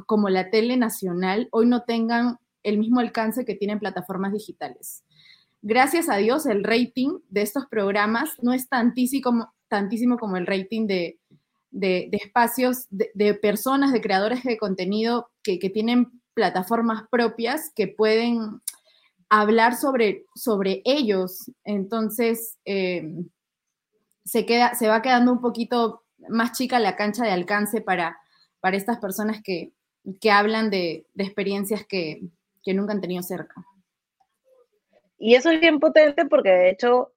como 0.07 0.29
la 0.29 0.49
Tele 0.49 0.77
Nacional 0.77 1.47
hoy 1.51 1.67
no 1.67 1.83
tengan 1.83 2.39
el 2.63 2.79
mismo 2.79 3.01
alcance 3.01 3.45
que 3.45 3.53
tienen 3.53 3.77
plataformas 3.77 4.33
digitales. 4.33 5.03
Gracias 5.61 6.09
a 6.09 6.17
Dios, 6.17 6.47
el 6.47 6.63
rating 6.63 7.19
de 7.29 7.43
estos 7.43 7.67
programas 7.67 8.31
no 8.41 8.51
es 8.53 8.67
tantísimo, 8.67 9.53
tantísimo 9.67 10.17
como 10.17 10.37
el 10.37 10.47
rating 10.47 10.87
de, 10.87 11.19
de, 11.71 12.09
espacios 12.11 12.87
de, 12.89 13.33
personas, 13.35 13.91
de 13.91 14.01
creadores 14.01 14.43
de 14.43 14.57
contenido 14.57 15.29
que, 15.43 15.57
tienen 15.69 16.21
plataformas 16.33 17.03
propias 17.11 17.71
que 17.75 17.87
pueden 17.87 18.61
hablar 19.29 19.75
sobre, 19.75 20.25
sobre 20.35 20.81
ellos. 20.85 21.51
Entonces, 21.63 22.57
eh, 22.65 23.13
se, 24.23 24.45
queda, 24.45 24.73
se 24.75 24.87
va 24.87 25.01
quedando 25.01 25.31
un 25.31 25.41
poquito 25.41 26.03
más 26.29 26.53
chica 26.53 26.79
la 26.79 26.95
cancha 26.95 27.23
de 27.23 27.31
alcance 27.31 27.81
para, 27.81 28.17
para 28.59 28.77
estas 28.77 28.99
personas 28.99 29.41
que, 29.43 29.73
que 30.19 30.31
hablan 30.31 30.69
de, 30.69 31.05
experiencias 31.17 31.85
que, 31.85 32.21
que 32.63 32.73
nunca 32.73 32.93
han 32.93 33.01
tenido 33.01 33.23
cerca. 33.23 33.63
Y 35.17 35.35
eso 35.35 35.49
es 35.49 35.59
bien 35.59 35.79
potente 35.79 36.25
porque 36.25 36.49
de 36.49 36.69
hecho 36.69 37.11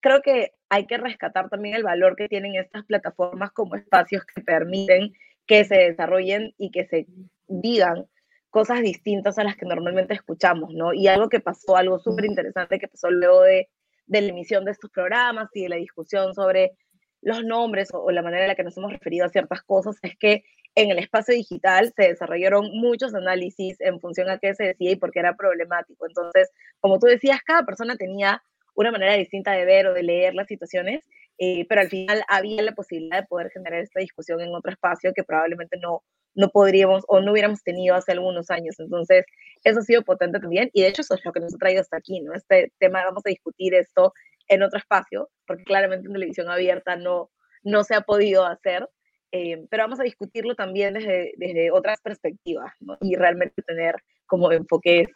creo 0.00 0.20
que 0.22 0.52
hay 0.68 0.86
que 0.86 0.98
rescatar 0.98 1.48
también 1.48 1.74
el 1.74 1.82
valor 1.82 2.16
que 2.16 2.28
tienen 2.28 2.54
estas 2.54 2.84
plataformas 2.84 3.52
como 3.52 3.74
espacios 3.74 4.24
que 4.24 4.42
permiten 4.42 5.12
que 5.46 5.64
se 5.64 5.76
desarrollen 5.76 6.54
y 6.58 6.70
que 6.70 6.84
se 6.84 7.06
digan 7.46 8.06
cosas 8.50 8.80
distintas 8.80 9.38
a 9.38 9.44
las 9.44 9.56
que 9.56 9.66
normalmente 9.66 10.14
escuchamos, 10.14 10.74
¿no? 10.74 10.92
Y 10.92 11.08
algo 11.08 11.28
que 11.28 11.40
pasó, 11.40 11.76
algo 11.76 11.98
súper 11.98 12.26
interesante 12.26 12.78
que 12.78 12.88
pasó 12.88 13.10
luego 13.10 13.42
de, 13.42 13.68
la 14.06 14.18
emisión 14.18 14.64
de 14.64 14.72
estos 14.72 14.90
programas 14.90 15.48
y 15.54 15.62
de 15.62 15.68
la 15.70 15.76
discusión 15.76 16.34
sobre 16.34 16.72
los 17.20 17.44
nombres 17.44 17.88
o, 17.92 18.10
la 18.10 18.22
manera 18.22 18.44
en 18.44 18.48
la 18.48 18.54
que 18.54 18.62
nos 18.62 18.76
hemos 18.76 18.92
referido 18.92 19.26
a 19.26 19.30
ciertas 19.30 19.62
cosas, 19.62 19.96
es 20.02 20.16
que 20.16 20.44
en 20.74 20.90
el 20.90 20.98
espacio 20.98 21.34
digital 21.34 21.92
se 21.96 22.08
desarrollaron 22.08 22.70
muchos 22.72 23.14
análisis 23.14 23.80
en 23.80 24.00
función 24.00 24.30
a 24.30 24.38
qué 24.38 24.54
se 24.54 24.64
decía 24.64 24.92
y 24.92 24.96
por 24.96 25.10
qué 25.10 25.20
era 25.20 25.34
problemático. 25.34 26.06
Entonces, 26.06 26.50
como 26.80 26.98
tú 26.98 27.06
decías, 27.06 27.40
cada 27.44 27.64
persona 27.64 27.96
tenía 27.96 28.42
una 28.78 28.92
manera 28.92 29.14
distinta 29.14 29.52
de 29.52 29.64
ver 29.64 29.88
o 29.88 29.92
de 29.92 30.04
leer 30.04 30.34
las 30.34 30.46
situaciones, 30.46 31.04
eh, 31.38 31.66
pero 31.68 31.80
al 31.80 31.88
final 31.88 32.22
había 32.28 32.62
la 32.62 32.72
posibilidad 32.72 33.20
de 33.20 33.26
poder 33.26 33.50
generar 33.50 33.80
esta 33.80 33.98
discusión 33.98 34.40
en 34.40 34.54
otro 34.54 34.70
espacio 34.70 35.12
que 35.12 35.24
probablemente 35.24 35.76
no, 35.78 36.04
no 36.34 36.48
podríamos 36.50 37.02
o 37.08 37.20
no 37.20 37.32
hubiéramos 37.32 37.64
tenido 37.64 37.96
hace 37.96 38.12
algunos 38.12 38.50
años. 38.50 38.78
Entonces, 38.78 39.24
eso 39.64 39.80
ha 39.80 39.82
sido 39.82 40.02
potente 40.04 40.38
también 40.38 40.70
y 40.72 40.82
de 40.82 40.88
hecho 40.88 41.02
eso 41.02 41.14
es 41.14 41.24
lo 41.24 41.32
que 41.32 41.40
nos 41.40 41.54
ha 41.54 41.58
traído 41.58 41.80
hasta 41.80 41.96
aquí, 41.96 42.20
¿no? 42.20 42.34
Este 42.34 42.72
tema, 42.78 43.04
vamos 43.04 43.22
a 43.26 43.30
discutir 43.30 43.74
esto 43.74 44.12
en 44.46 44.62
otro 44.62 44.78
espacio, 44.78 45.28
porque 45.44 45.64
claramente 45.64 46.06
en 46.06 46.12
televisión 46.12 46.48
abierta 46.48 46.94
no, 46.94 47.30
no 47.64 47.82
se 47.82 47.96
ha 47.96 48.02
podido 48.02 48.46
hacer, 48.46 48.88
eh, 49.32 49.66
pero 49.70 49.82
vamos 49.82 49.98
a 49.98 50.04
discutirlo 50.04 50.54
también 50.54 50.94
desde, 50.94 51.32
desde 51.36 51.72
otras 51.72 52.00
perspectivas 52.00 52.72
¿no? 52.78 52.96
y 53.00 53.16
realmente 53.16 53.60
tener 53.62 53.96
como 54.26 54.52
enfoques 54.52 55.08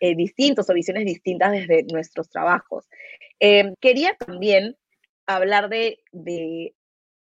eh, 0.00 0.14
distintos 0.14 0.68
o 0.70 0.74
visiones 0.74 1.04
distintas 1.04 1.52
desde 1.52 1.84
nuestros 1.92 2.28
trabajos. 2.28 2.88
Eh, 3.40 3.74
quería 3.80 4.14
también 4.14 4.76
hablar 5.26 5.68
de, 5.68 5.98
de, 6.12 6.74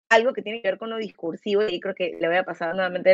algo 0.08 0.32
que 0.32 0.42
tiene 0.42 0.62
que 0.62 0.68
ver 0.68 0.78
con 0.78 0.90
lo 0.90 0.96
discursivo 0.96 1.62
y 1.68 1.80
creo 1.80 1.94
que 1.94 2.16
le 2.20 2.28
voy 2.28 2.36
a 2.36 2.44
pasar 2.44 2.74
nuevamente 2.74 3.12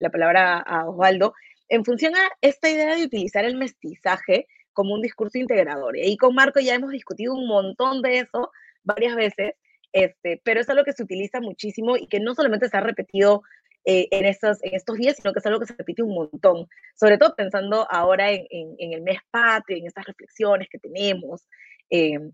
la 0.00 0.10
palabra 0.10 0.58
a 0.58 0.88
Osvaldo, 0.88 1.34
en 1.68 1.84
función 1.84 2.14
a 2.16 2.28
esta 2.40 2.68
idea 2.68 2.96
de 2.96 3.04
utilizar 3.04 3.44
el 3.44 3.56
mestizaje 3.56 4.46
como 4.72 4.94
un 4.94 5.02
discurso 5.02 5.38
integrador. 5.38 5.96
Y 5.96 6.02
ahí 6.02 6.16
con 6.16 6.34
Marco 6.34 6.60
ya 6.60 6.74
hemos 6.74 6.90
discutido 6.90 7.34
un 7.34 7.46
montón 7.46 8.02
de 8.02 8.20
eso 8.20 8.50
varias 8.82 9.14
veces, 9.14 9.54
este, 9.92 10.40
pero 10.44 10.60
es 10.60 10.68
algo 10.68 10.84
que 10.84 10.92
se 10.92 11.04
utiliza 11.04 11.40
muchísimo 11.40 11.96
y 11.96 12.06
que 12.08 12.20
no 12.20 12.34
solamente 12.34 12.68
se 12.68 12.76
ha 12.76 12.80
repetido 12.80 13.42
eh, 13.86 14.08
en, 14.12 14.24
estos, 14.24 14.62
en 14.62 14.74
estos 14.74 14.96
días, 14.96 15.16
sino 15.16 15.34
que 15.34 15.40
es 15.40 15.46
algo 15.46 15.60
que 15.60 15.66
se 15.66 15.74
repite 15.74 16.02
un 16.02 16.14
montón, 16.14 16.66
sobre 16.94 17.18
todo 17.18 17.34
pensando 17.36 17.86
ahora 17.90 18.30
en, 18.30 18.46
en, 18.50 18.92
el 18.94 19.02
mes 19.02 19.18
patrio, 19.30 19.76
en 19.76 19.86
estas 19.86 20.06
reflexiones 20.06 20.68
que 20.70 20.78
tenemos 20.78 21.46
eh, 21.90 22.14
en 22.14 22.32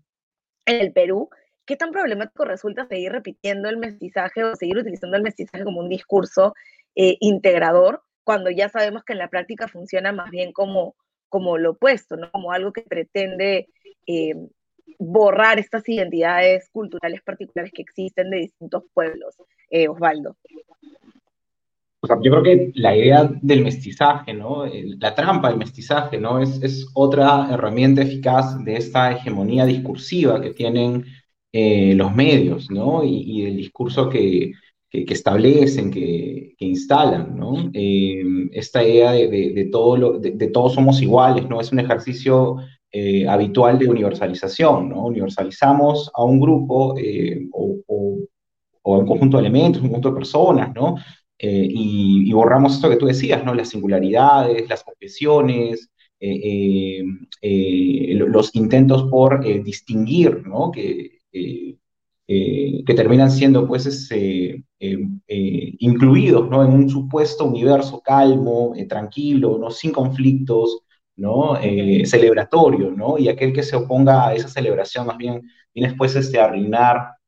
el 0.65 0.93
Perú, 0.93 1.29
¿qué 1.65 1.75
tan 1.75 1.91
problemático 1.91 2.45
resulta 2.45 2.87
seguir 2.87 3.11
repitiendo 3.11 3.67
el 3.67 3.75
mestizaje 3.75 4.45
o 4.45 4.55
seguir 4.55 4.77
utilizando 4.77 5.17
el 5.17 5.23
mestizaje 5.23 5.65
como 5.65 5.81
un 5.81 5.89
discurso 5.89 6.53
eh, 6.95 7.17
integrador 7.19 8.01
cuando 8.23 8.49
ya 8.49 8.69
sabemos 8.69 9.03
que 9.03 9.11
en 9.11 9.19
la 9.19 9.27
práctica 9.27 9.67
funciona 9.67 10.13
más 10.13 10.31
bien 10.31 10.53
como, 10.53 10.95
como 11.27 11.57
lo 11.57 11.71
opuesto, 11.71 12.15
¿no? 12.15 12.31
como 12.31 12.53
algo 12.53 12.71
que 12.71 12.83
pretende 12.83 13.67
borrar 14.99 15.59
estas 15.59 15.87
identidades 15.89 16.69
culturales 16.69 17.21
particulares 17.23 17.73
que 17.73 17.81
existen 17.81 18.29
de 18.29 18.37
distintos 18.37 18.83
pueblos, 18.93 19.35
Osvaldo? 19.89 20.37
Yo 22.01 22.31
creo 22.31 22.43
que 22.43 22.71
la 22.75 22.95
idea 22.95 23.29
del 23.41 23.63
mestizaje, 23.63 24.33
¿no? 24.33 24.65
la 24.99 25.13
trampa 25.13 25.49
del 25.49 25.59
mestizaje, 25.59 26.19
¿no? 26.19 26.41
Es, 26.41 26.61
es 26.63 26.87
otra 26.93 27.47
herramienta 27.51 28.01
eficaz 28.01 28.63
de 28.63 28.75
esta 28.75 29.11
hegemonía 29.11 29.65
discursiva 29.65 30.41
que 30.41 30.51
tienen 30.51 31.05
eh, 31.53 31.93
los 31.95 32.13
medios, 32.15 32.71
¿no? 32.71 33.03
Y, 33.03 33.43
el 33.45 33.57
discurso 33.57 34.09
que, 34.09 34.53
que, 34.89 35.05
establecen, 35.09 35.91
que, 35.91 36.55
que, 36.57 36.65
instalan, 36.65 37.37
¿no? 37.37 37.69
Eh, 37.73 38.23
esta 38.53 38.83
idea 38.83 39.11
de, 39.11 39.27
de, 39.27 39.65
todo 39.65 39.97
lo, 39.97 40.19
de, 40.19 40.47
todos 40.47 40.73
somos 40.73 41.01
iguales, 41.01 41.47
¿no? 41.47 41.61
Es 41.61 41.71
un 41.71 41.79
ejercicio 41.79 42.57
eh, 42.91 43.27
habitual 43.27 43.77
de 43.77 43.89
universalización, 43.89 44.89
¿no? 44.89 45.05
Universalizamos 45.05 46.09
a 46.15 46.23
un 46.23 46.39
grupo 46.39 46.95
o, 47.53 47.77
o, 47.87 48.17
o, 48.81 48.95
a 48.95 48.97
un 48.97 49.05
conjunto 49.05 49.37
de 49.37 49.41
elementos, 49.41 49.81
un 49.81 49.89
conjunto 49.89 50.09
de 50.09 50.15
personas, 50.15 50.73
¿no? 50.73 50.95
Eh, 51.43 51.67
y, 51.71 52.31
borramos 52.33 52.75
esto 52.75 52.87
que 52.89 52.97
tú 52.97 53.07
decías, 53.07 53.43
¿no? 53.43 53.55
Las 53.55 53.69
singularidades, 53.69 54.69
las 54.69 54.83
confesiones, 54.83 55.89
eh, 56.19 57.03
eh, 57.41 58.13
los 58.13 58.55
intentos 58.55 59.09
por 59.09 59.43
distinguir, 59.63 60.45
¿no? 60.45 60.71
Que, 60.71 61.19
que 61.31 62.93
terminan 62.95 63.31
siendo, 63.31 63.67
pues, 63.67 63.87
ese, 63.87 64.63
incluidos, 65.79 66.47
¿no? 66.49 66.63
En 66.63 66.73
un 66.73 66.89
supuesto 66.89 67.45
universo 67.45 68.01
calmo, 68.01 68.73
tranquilo, 68.87 69.57
¿no? 69.59 69.71
Sin 69.71 69.91
conflictos, 69.91 70.83
¿no? 71.15 71.55
celebratorio, 72.05 72.91
¿no? 72.91 73.17
Y 73.17 73.29
aquel 73.29 73.51
que 73.53 73.63
se 73.63 73.75
oponga 73.75 74.27
a 74.27 74.35
esa 74.35 74.47
celebración 74.47 75.07
más 75.07 75.17
bien 75.17 75.41
viene 75.73 75.89
después 75.89 76.15
este, 76.15 76.39
a 76.39 76.45
arruinar 76.45 77.20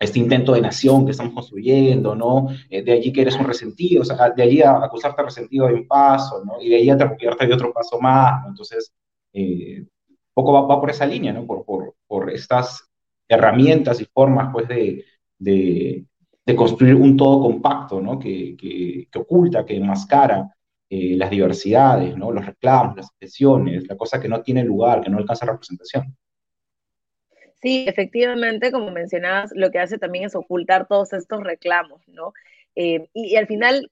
este 0.00 0.18
intento 0.18 0.54
de 0.54 0.62
nación 0.62 1.04
que 1.04 1.10
estamos 1.10 1.34
construyendo, 1.34 2.14
¿no? 2.14 2.48
Eh, 2.70 2.82
de 2.82 2.92
allí 2.92 3.12
que 3.12 3.20
eres 3.20 3.36
un 3.36 3.46
resentido, 3.46 4.00
o 4.00 4.04
sea, 4.04 4.30
de 4.30 4.42
allí 4.42 4.62
a 4.62 4.82
acusarte 4.82 5.22
resentido 5.22 5.66
de 5.66 5.74
un 5.74 5.86
paso, 5.86 6.42
¿no? 6.44 6.60
Y 6.60 6.70
de 6.70 6.76
allí 6.76 6.90
a 6.90 6.94
atribuirte 6.94 7.46
de 7.46 7.54
otro 7.54 7.72
paso 7.72 8.00
más, 8.00 8.42
¿no? 8.42 8.48
Entonces, 8.48 8.92
eh, 9.34 9.84
poco 10.32 10.52
va, 10.66 10.80
por 10.80 10.90
esa 10.90 11.04
línea, 11.04 11.34
¿no? 11.34 11.46
Por, 11.46 11.64
por, 11.66 11.94
por, 12.06 12.30
estas 12.30 12.82
herramientas 13.28 14.00
y 14.00 14.06
formas, 14.06 14.48
pues, 14.52 14.66
de, 14.68 15.04
de, 15.38 16.06
de 16.46 16.56
construir 16.56 16.94
un 16.94 17.16
todo 17.16 17.42
compacto, 17.42 18.00
¿no? 18.00 18.18
Que, 18.18 18.56
que, 18.56 19.06
que 19.10 19.18
oculta, 19.18 19.66
que 19.66 19.76
enmascara 19.76 20.48
eh, 20.88 21.14
las 21.16 21.30
diversidades, 21.30 22.16
¿no? 22.16 22.32
Los 22.32 22.46
reclamos, 22.46 22.96
las 22.96 23.06
expresiones, 23.06 23.86
la 23.86 23.96
cosa 23.96 24.18
que 24.18 24.28
no 24.28 24.42
tiene 24.42 24.64
lugar, 24.64 25.02
que 25.02 25.10
no 25.10 25.18
alcanza 25.18 25.46
representación. 25.46 26.16
Sí, 27.62 27.84
efectivamente, 27.86 28.72
como 28.72 28.90
mencionabas, 28.90 29.50
lo 29.54 29.70
que 29.70 29.78
hace 29.78 29.98
también 29.98 30.24
es 30.24 30.34
ocultar 30.34 30.88
todos 30.88 31.12
estos 31.12 31.42
reclamos, 31.42 32.00
¿no? 32.08 32.32
Eh, 32.74 33.08
y, 33.12 33.36
al 33.36 33.46
final, 33.46 33.90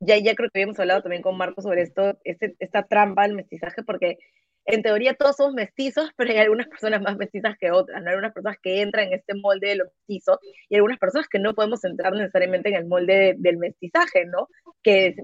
ya, 0.00 0.16
ya 0.18 0.34
creo 0.34 0.50
que 0.50 0.60
habíamos 0.60 0.80
hablado 0.80 1.02
también 1.02 1.22
con 1.22 1.36
Marco 1.36 1.60
sobre 1.60 1.82
esto, 1.82 2.18
este, 2.24 2.56
esta 2.58 2.84
trampa 2.84 3.22
del 3.24 3.34
mestizaje, 3.34 3.82
porque 3.82 4.18
en 4.64 4.82
teoría 4.82 5.14
todos 5.14 5.36
somos 5.36 5.54
mestizos, 5.54 6.10
pero 6.16 6.30
hay 6.30 6.38
algunas 6.38 6.68
personas 6.68 7.02
más 7.02 7.16
mestizas 7.16 7.56
que 7.58 7.70
otras, 7.70 8.02
¿no? 8.02 8.08
Hay 8.08 8.14
algunas 8.14 8.32
personas 8.32 8.56
que 8.62 8.80
entran 8.80 9.08
en 9.08 9.14
este 9.14 9.34
molde 9.34 9.68
de 9.68 9.76
lo 9.76 9.84
mestizo 9.84 10.40
y 10.68 10.76
algunas 10.76 10.98
personas 10.98 11.28
que 11.28 11.38
no 11.38 11.54
podemos 11.54 11.84
entrar 11.84 12.12
necesariamente 12.14 12.70
en 12.70 12.76
el 12.76 12.86
molde 12.86 13.34
del 13.38 13.58
mestizaje, 13.58 14.24
¿no? 14.26 14.48
Que 14.82 15.14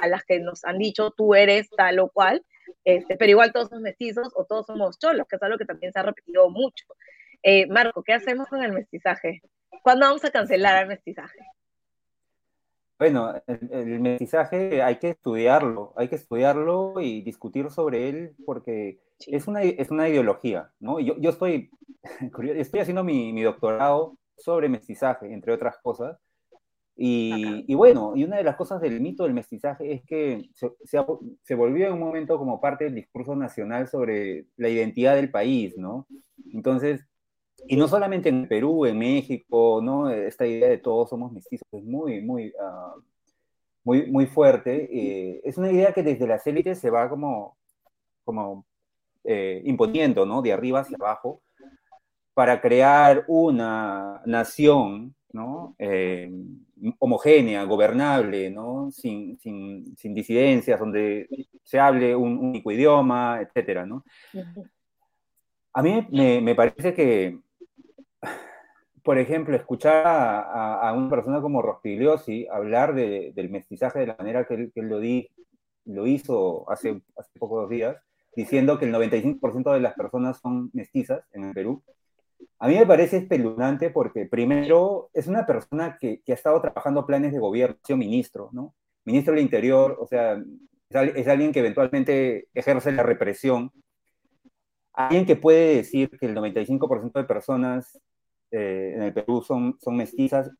a 0.00 0.08
las 0.08 0.24
que 0.24 0.40
nos 0.40 0.64
han 0.64 0.78
dicho 0.78 1.10
tú 1.10 1.34
eres 1.34 1.68
tal 1.70 1.98
o 1.98 2.08
cual, 2.08 2.42
este, 2.84 3.16
pero 3.16 3.30
igual 3.30 3.52
todos 3.52 3.68
somos 3.68 3.82
mestizos 3.82 4.32
o 4.36 4.44
todos 4.44 4.66
somos 4.66 4.98
cholos, 4.98 5.26
que 5.28 5.36
es 5.36 5.42
algo 5.42 5.58
que 5.58 5.64
también 5.64 5.92
se 5.92 5.98
ha 5.98 6.02
repetido 6.02 6.48
mucho. 6.50 6.86
Eh, 7.42 7.66
Marco, 7.66 8.02
¿qué 8.02 8.12
hacemos 8.12 8.48
con 8.48 8.62
el 8.62 8.72
mestizaje? 8.72 9.42
¿Cuándo 9.82 10.06
vamos 10.06 10.24
a 10.24 10.30
cancelar 10.30 10.82
el 10.82 10.88
mestizaje? 10.88 11.38
Bueno, 12.98 13.34
el, 13.46 14.00
mestizaje 14.00 14.82
hay 14.82 14.96
que 14.96 15.10
estudiarlo, 15.10 15.92
hay 15.96 16.08
que 16.08 16.16
estudiarlo 16.16 16.94
y 17.00 17.20
discutir 17.20 17.70
sobre 17.70 18.08
él 18.08 18.34
porque 18.46 19.00
es, 19.26 19.46
una, 19.46 19.62
es 19.62 19.90
una 19.90 20.08
ideología, 20.08 20.70
¿no? 20.80 20.98
Yo, 20.98 21.16
yo 21.18 21.30
estoy, 21.30 21.70
estoy 22.56 22.80
haciendo 22.80 23.04
mi, 23.04 23.32
mi 23.34 23.42
doctorado 23.42 24.16
sobre 24.38 24.70
mestizaje, 24.70 25.32
entre 25.32 25.52
otras 25.52 25.76
cosas, 25.82 26.18
y, 26.98 27.74
bueno, 27.74 28.14
y 28.16 28.24
una 28.24 28.38
de 28.38 28.44
las 28.44 28.56
cosas 28.56 28.80
del 28.80 29.02
mito 29.02 29.24
del 29.24 29.34
mestizaje 29.34 29.92
es 29.92 30.02
que 30.04 30.48
se, 30.54 30.70
se, 31.42 31.54
volvió 31.54 31.88
en 31.88 31.92
un 31.92 32.00
momento 32.00 32.38
como 32.38 32.58
parte 32.58 32.84
del 32.84 32.94
discurso 32.94 33.36
nacional 33.36 33.86
sobre 33.86 34.46
la 34.56 34.70
identidad 34.70 35.14
del 35.14 35.30
país, 35.30 35.76
¿no? 35.76 36.06
Entonces, 36.54 37.06
y 37.68 37.76
no 37.76 37.88
solamente 37.88 38.28
en 38.28 38.48
Perú, 38.48 38.86
en 38.86 38.98
México, 38.98 39.80
¿no? 39.82 40.10
Esta 40.10 40.46
idea 40.46 40.68
de 40.68 40.78
todos 40.78 41.10
somos 41.10 41.32
mestizos 41.32 41.66
es 41.72 41.84
muy, 41.84 42.20
muy, 42.20 42.52
ah, 42.60 42.94
muy, 43.84 44.10
muy 44.10 44.26
fuerte. 44.26 44.88
Eh, 44.90 45.40
es 45.44 45.58
una 45.58 45.70
idea 45.70 45.92
que 45.92 46.02
desde 46.02 46.26
las 46.26 46.46
élites 46.46 46.78
se 46.78 46.90
va 46.90 47.08
como, 47.08 47.56
como 48.24 48.66
eh, 49.24 49.62
imponiendo, 49.64 50.26
¿no? 50.26 50.42
De 50.42 50.52
arriba 50.52 50.80
hacia 50.80 50.96
abajo, 50.96 51.42
para 52.34 52.60
crear 52.60 53.24
una 53.28 54.22
nación, 54.26 55.14
¿no? 55.32 55.74
Eh, 55.78 56.30
homogénea, 56.98 57.64
gobernable, 57.64 58.50
¿no? 58.50 58.90
Sin, 58.90 59.38
sin, 59.38 59.96
sin, 59.96 60.14
disidencias, 60.14 60.78
donde 60.78 61.28
se 61.64 61.78
hable 61.80 62.14
un 62.14 62.38
único 62.38 62.70
idioma, 62.70 63.40
etcétera, 63.40 63.86
¿no? 63.86 64.04
A 65.72 65.82
mí 65.82 66.06
me, 66.10 66.40
me 66.40 66.54
parece 66.54 66.94
que, 66.94 67.38
por 69.02 69.18
ejemplo, 69.18 69.56
escuchar 69.56 70.04
a, 70.06 70.92
una 70.96 71.08
persona 71.10 71.40
como 71.40 71.62
Rospigliosi 71.62 72.46
hablar 72.50 72.94
del 72.94 73.50
mestizaje 73.50 74.00
de 74.00 74.06
la 74.08 74.16
manera 74.18 74.44
que 74.46 74.54
él, 74.54 74.72
lo, 74.74 74.98
di, 74.98 75.30
lo 75.84 76.06
hizo 76.06 76.68
hace, 76.70 77.02
hace 77.16 77.38
pocos 77.38 77.68
días, 77.68 77.96
diciendo 78.34 78.78
que 78.78 78.86
el 78.86 78.94
95% 78.94 79.72
de 79.72 79.80
las 79.80 79.94
personas 79.94 80.38
son 80.40 80.70
mestizas 80.72 81.22
en 81.32 81.44
el 81.44 81.54
Perú, 81.54 81.82
a 82.58 82.68
mí 82.68 82.74
me 82.74 82.86
parece 82.86 83.18
espeluznante 83.18 83.90
porque 83.90 84.26
primero 84.26 85.10
es 85.12 85.26
una 85.26 85.46
persona 85.46 85.96
que, 86.00 86.20
que 86.22 86.32
ha 86.32 86.34
estado 86.34 86.60
trabajando 86.60 87.06
planes 87.06 87.32
de 87.32 87.38
gobierno, 87.38 87.76
ha 87.82 87.86
sido 87.86 87.96
ministro, 87.98 88.50
¿no? 88.52 88.74
Ministro 89.04 89.34
del 89.34 89.42
Interior, 89.42 89.96
o 90.00 90.06
sea, 90.06 90.36
es, 90.90 91.28
alguien 91.28 91.52
que 91.52 91.60
eventualmente 91.60 92.48
ejerce 92.54 92.92
la 92.92 93.02
represión, 93.02 93.72
alguien 94.96 95.26
que 95.26 95.36
puede 95.36 95.76
decir 95.76 96.10
que 96.18 96.26
el 96.26 96.34
95% 96.34 97.12
de 97.12 97.24
personas 97.24 98.00
eh, 98.50 98.92
en 98.96 99.02
el 99.02 99.12
Perú 99.12 99.42
son, 99.42 99.78
son 99.80 99.96
mestizas, 99.96 100.50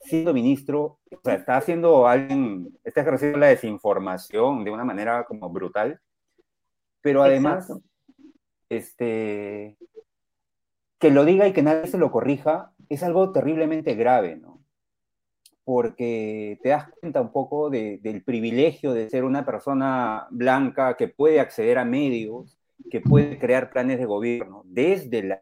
siendo 0.00 0.32
ministro, 0.32 1.00
o 1.10 1.20
sea, 1.24 1.34
está 1.34 1.56
haciendo 1.56 2.06
alguien, 2.06 2.78
está 2.84 3.00
ejerciendo 3.00 3.38
la 3.38 3.48
desinformación 3.48 4.64
de 4.64 4.70
una 4.70 4.84
manera 4.84 5.24
como 5.24 5.50
brutal, 5.50 6.00
pero 7.00 7.22
además, 7.22 7.72
este, 8.68 9.76
que 10.98 11.10
lo 11.10 11.24
diga 11.24 11.48
y 11.48 11.52
que 11.52 11.62
nadie 11.62 11.88
se 11.88 11.98
lo 11.98 12.12
corrija 12.12 12.72
es 12.88 13.02
algo 13.02 13.32
terriblemente 13.32 13.96
grave, 13.96 14.36
¿no? 14.36 14.62
Porque 15.64 16.60
te 16.62 16.68
das 16.68 16.88
cuenta 17.00 17.20
un 17.20 17.32
poco 17.32 17.70
del 17.70 18.22
privilegio 18.24 18.92
de 18.92 19.10
ser 19.10 19.24
una 19.24 19.44
persona 19.44 20.28
blanca 20.30 20.96
que 20.96 21.08
puede 21.08 21.40
acceder 21.40 21.78
a 21.78 21.84
medios, 21.84 22.61
que 22.90 23.00
puede 23.00 23.38
crear 23.38 23.70
planes 23.70 23.98
de 23.98 24.04
gobierno 24.04 24.62
desde 24.64 25.22
la 25.22 25.40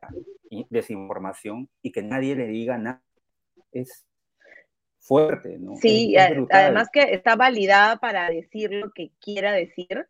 desinformación 0.69 1.69
y 1.83 1.93
que 1.93 2.03
nadie 2.03 2.37
le 2.37 2.47
diga 2.47 2.79
nada. 2.79 3.03
Es 3.73 4.07
fuerte, 4.99 5.59
¿no? 5.59 5.77
Sí, 5.77 6.17
además 6.17 6.89
que 6.93 7.15
está 7.15 7.37
validada 7.37 7.97
para 7.97 8.29
decir 8.31 8.73
lo 8.73 8.91
que 8.93 9.11
quiera 9.21 9.53
decir 9.53 10.07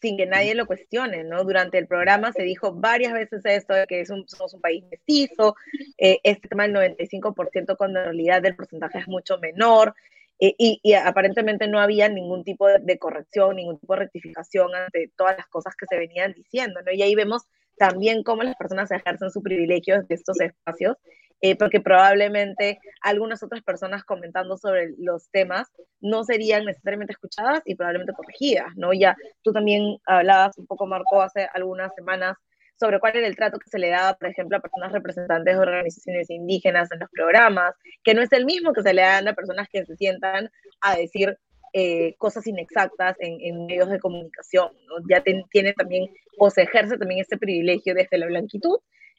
sin 0.00 0.16
que 0.16 0.26
nadie 0.26 0.54
lo 0.54 0.66
cuestione, 0.66 1.24
¿no? 1.24 1.42
Durante 1.44 1.78
el 1.78 1.86
programa 1.86 2.32
se 2.32 2.42
dijo 2.42 2.72
varias 2.72 3.12
veces 3.12 3.44
esto 3.44 3.74
de 3.74 3.86
que 3.86 4.06
somos 4.06 4.54
un 4.54 4.60
país 4.60 4.84
mestizo, 4.90 5.56
eh, 5.96 6.20
este 6.22 6.48
tema 6.48 6.68
del 6.68 6.74
95% 6.74 7.76
cuando 7.76 7.98
en 7.98 8.04
realidad 8.04 8.44
el 8.46 8.54
porcentaje 8.54 8.98
es 8.98 9.08
mucho 9.08 9.38
menor, 9.38 9.94
eh, 10.40 10.54
y, 10.58 10.94
aparentemente 10.94 11.68
no 11.68 11.80
había 11.80 12.08
ningún 12.08 12.44
tipo 12.44 12.68
de, 12.68 12.98
corrección, 12.98 13.56
ningún 13.56 13.78
tipo 13.78 13.94
de 13.94 14.00
rectificación 14.00 14.74
ante 14.74 15.10
todas 15.16 15.36
las 15.36 15.46
cosas 15.48 15.74
que 15.76 15.86
se 15.86 15.98
venían 15.98 16.32
diciendo, 16.32 16.80
¿no? 16.84 16.92
Y 16.92 17.02
ahí 17.02 17.14
vemos 17.14 17.42
también 17.76 18.22
cómo 18.22 18.42
las 18.42 18.56
personas 18.56 18.90
ejercen 18.90 19.30
su 19.30 19.42
privilegio 19.42 20.02
de 20.02 20.14
estos 20.14 20.40
espacios 20.40 20.96
eh, 21.40 21.56
porque 21.56 21.80
probablemente 21.80 22.80
algunas 23.00 23.42
otras 23.44 23.62
personas 23.62 24.02
comentando 24.02 24.56
sobre 24.56 24.94
los 24.98 25.30
temas 25.30 25.68
no 26.00 26.24
serían 26.24 26.64
necesariamente 26.64 27.12
escuchadas 27.12 27.62
y 27.64 27.76
probablemente 27.76 28.12
corregidas, 28.12 28.74
¿no? 28.74 28.92
Ya 28.92 29.16
tú 29.42 29.52
también 29.52 29.98
hablabas 30.04 30.58
un 30.58 30.66
poco, 30.66 30.86
Marco, 30.86 31.22
hace 31.22 31.48
algunas 31.54 31.94
semanas 31.94 32.36
sobre 32.78 33.00
cuál 33.00 33.16
era 33.16 33.26
el 33.26 33.36
trato 33.36 33.58
que 33.58 33.70
se 33.70 33.78
le 33.78 33.88
daba, 33.88 34.14
por 34.14 34.28
ejemplo, 34.28 34.56
a 34.56 34.60
personas 34.60 34.92
representantes 34.92 35.54
de 35.54 35.60
organizaciones 35.60 36.30
indígenas 36.30 36.90
en 36.92 37.00
los 37.00 37.10
programas, 37.10 37.74
que 38.04 38.14
no 38.14 38.22
es 38.22 38.32
el 38.32 38.44
mismo 38.44 38.72
que 38.72 38.82
se 38.82 38.94
le 38.94 39.02
dan 39.02 39.28
a 39.28 39.34
personas 39.34 39.68
que 39.68 39.84
se 39.84 39.96
sientan 39.96 40.50
a 40.80 40.96
decir 40.96 41.36
eh, 41.72 42.14
cosas 42.18 42.46
inexactas 42.46 43.16
en, 43.20 43.66
medios 43.66 43.90
de 43.90 43.98
comunicación. 43.98 44.70
¿no? 44.86 45.04
Ya 45.08 45.22
tiene 45.22 45.72
también, 45.74 46.08
o 46.38 46.50
se 46.50 46.62
ejerce 46.62 46.96
también 46.96 47.20
este 47.20 47.36
privilegio 47.36 47.94
desde 47.94 48.18
la 48.18 48.26
blanquitud 48.26 48.78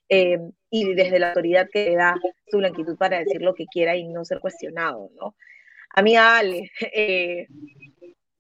eh, 0.10 0.40
y 0.72 0.94
desde 0.96 1.20
la 1.20 1.30
autoridad 1.30 1.68
que 1.72 1.92
le 1.92 1.96
da 1.96 2.16
su 2.48 2.58
blanquitud 2.58 2.98
para 2.98 3.20
decir 3.20 3.42
lo 3.42 3.54
que 3.54 3.66
quiera 3.68 3.96
y 3.96 4.08
no 4.08 4.26
ser 4.26 4.40
cuestionado, 4.40 5.12
¿no? 5.16 5.36
Amiga 5.92 6.38
Ale, 6.38 6.72
eh, 6.94 7.48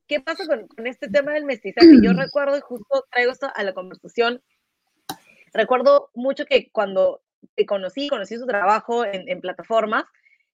¿qué 0.07 0.19
pasa 0.19 0.45
con, 0.47 0.88
este 0.88 1.09
tema 1.09 1.33
del 1.33 1.45
mestizaje? 1.45 1.88
Yo 2.01 2.13
recuerdo, 2.13 2.57
y 2.57 2.61
justo 2.61 3.05
traigo 3.11 3.31
esto 3.31 3.48
a 3.53 3.63
la 3.63 3.74
conversación, 3.74 4.41
recuerdo 5.53 6.09
mucho 6.14 6.46
que 6.46 6.70
cuando 6.72 7.22
te 7.55 7.66
conocí, 7.66 8.09
conocí 8.09 8.38
su 8.38 8.46
trabajo 8.46 9.05
en, 9.05 9.42
plataformas, 9.42 10.05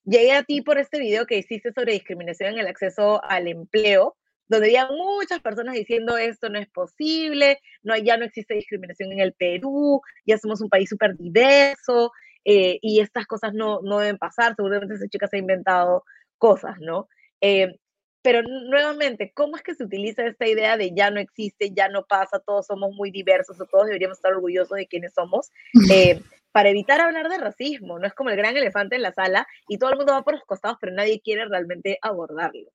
llegué 0.04 0.34
a 0.34 0.44
ti 0.44 0.62
por 0.62 0.78
este 0.78 1.00
video 1.00 1.26
que 1.26 1.38
hiciste 1.38 1.72
sobre 1.74 1.94
discriminación 1.94 2.54
en 2.54 2.60
el 2.60 2.68
acceso 2.68 3.24
al 3.24 3.48
empleo, 3.48 4.16
donde 4.48 4.68
había 4.68 4.88
muchas 4.88 5.40
personas 5.40 5.74
diciendo 5.74 6.18
esto 6.18 6.50
no 6.50 6.60
es 6.60 6.70
posible, 6.70 7.60
no, 7.82 7.98
ya 7.98 8.18
no 8.18 8.26
existe 8.26 8.54
discriminación 8.54 9.12
en 9.12 9.20
el 9.20 9.34
Perú, 9.34 10.02
ya 10.26 10.38
somos 10.38 10.62
un 10.62 10.70
país 10.70 10.90
súper 10.90 11.18
diverso 11.18 12.12
eh, 12.44 12.78
y 12.82 13.00
estas 13.00 13.26
cosas 13.26 13.54
no, 13.54 13.82
no 13.82 14.00
deben 14.00 14.20
pasar, 14.20 14.56
seguramente 14.56 14.96
esa 14.96 15.08
chica 15.08 15.28
se 15.28 15.38
ha 15.38 15.40
inventado 15.40 16.04
cosas, 16.38 16.80
¿no? 16.80 17.08
Eh, 17.42 17.80
pero 18.26 18.42
nuevamente, 18.42 19.32
¿cómo 19.36 19.56
es 19.56 19.62
que 19.62 19.76
se 19.76 19.84
utiliza 19.84 20.26
esta 20.26 20.48
idea 20.48 20.78
de 20.78 20.96
ya 20.96 21.12
no 21.12 21.20
existe, 21.20 21.70
ya 21.70 21.90
no 21.90 22.06
pasa, 22.06 22.40
todos 22.40 22.66
somos 22.66 22.92
muy 22.96 23.12
diversos 23.12 23.62
o 23.62 23.66
todos 23.66 23.86
deberíamos 23.86 24.18
estar 24.18 24.34
orgullosos 24.34 24.76
de 24.76 24.88
quiénes 24.88 25.14
somos? 25.14 25.52
Eh, 25.92 26.20
para 26.52 26.70
evitar 26.70 27.00
hablar 27.00 27.30
de 27.30 27.38
racismo, 27.38 28.00
no 28.00 28.08
es 28.08 28.16
como 28.16 28.32
el 28.32 28.36
gran 28.36 28.58
elefante 28.58 28.96
en 28.96 29.04
la 29.04 29.14
sala 29.14 29.46
y 29.68 29.78
todo 29.78 29.92
el 29.92 29.98
mundo 29.98 30.14
va 30.14 30.24
por 30.24 30.34
los 30.34 30.44
costados, 30.44 30.80
pero 30.82 30.92
nadie 30.92 31.22
quiere 31.22 31.46
realmente 31.46 32.00
abordarlo. 32.02 32.72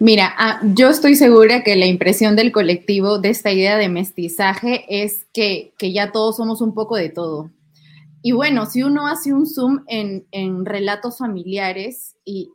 Mira, 0.00 0.34
ah, 0.36 0.60
yo 0.74 0.88
estoy 0.90 1.14
segura 1.14 1.62
que 1.62 1.76
la 1.76 1.86
impresión 1.86 2.34
del 2.34 2.50
colectivo 2.50 3.20
de 3.20 3.28
esta 3.28 3.52
idea 3.52 3.76
de 3.76 3.88
mestizaje 3.88 4.84
es 4.88 5.26
que, 5.32 5.74
ya 5.78 6.10
todos 6.10 6.38
somos 6.38 6.60
un 6.60 6.74
poco 6.74 6.96
de 6.96 7.10
todo. 7.10 7.52
Y 8.20 8.32
bueno, 8.32 8.66
si 8.66 8.82
uno 8.82 9.06
hace 9.06 9.32
un 9.32 9.46
zoom 9.46 9.84
en, 9.86 10.66
relatos 10.66 11.18
familiares 11.18 12.16
y, 12.24 12.50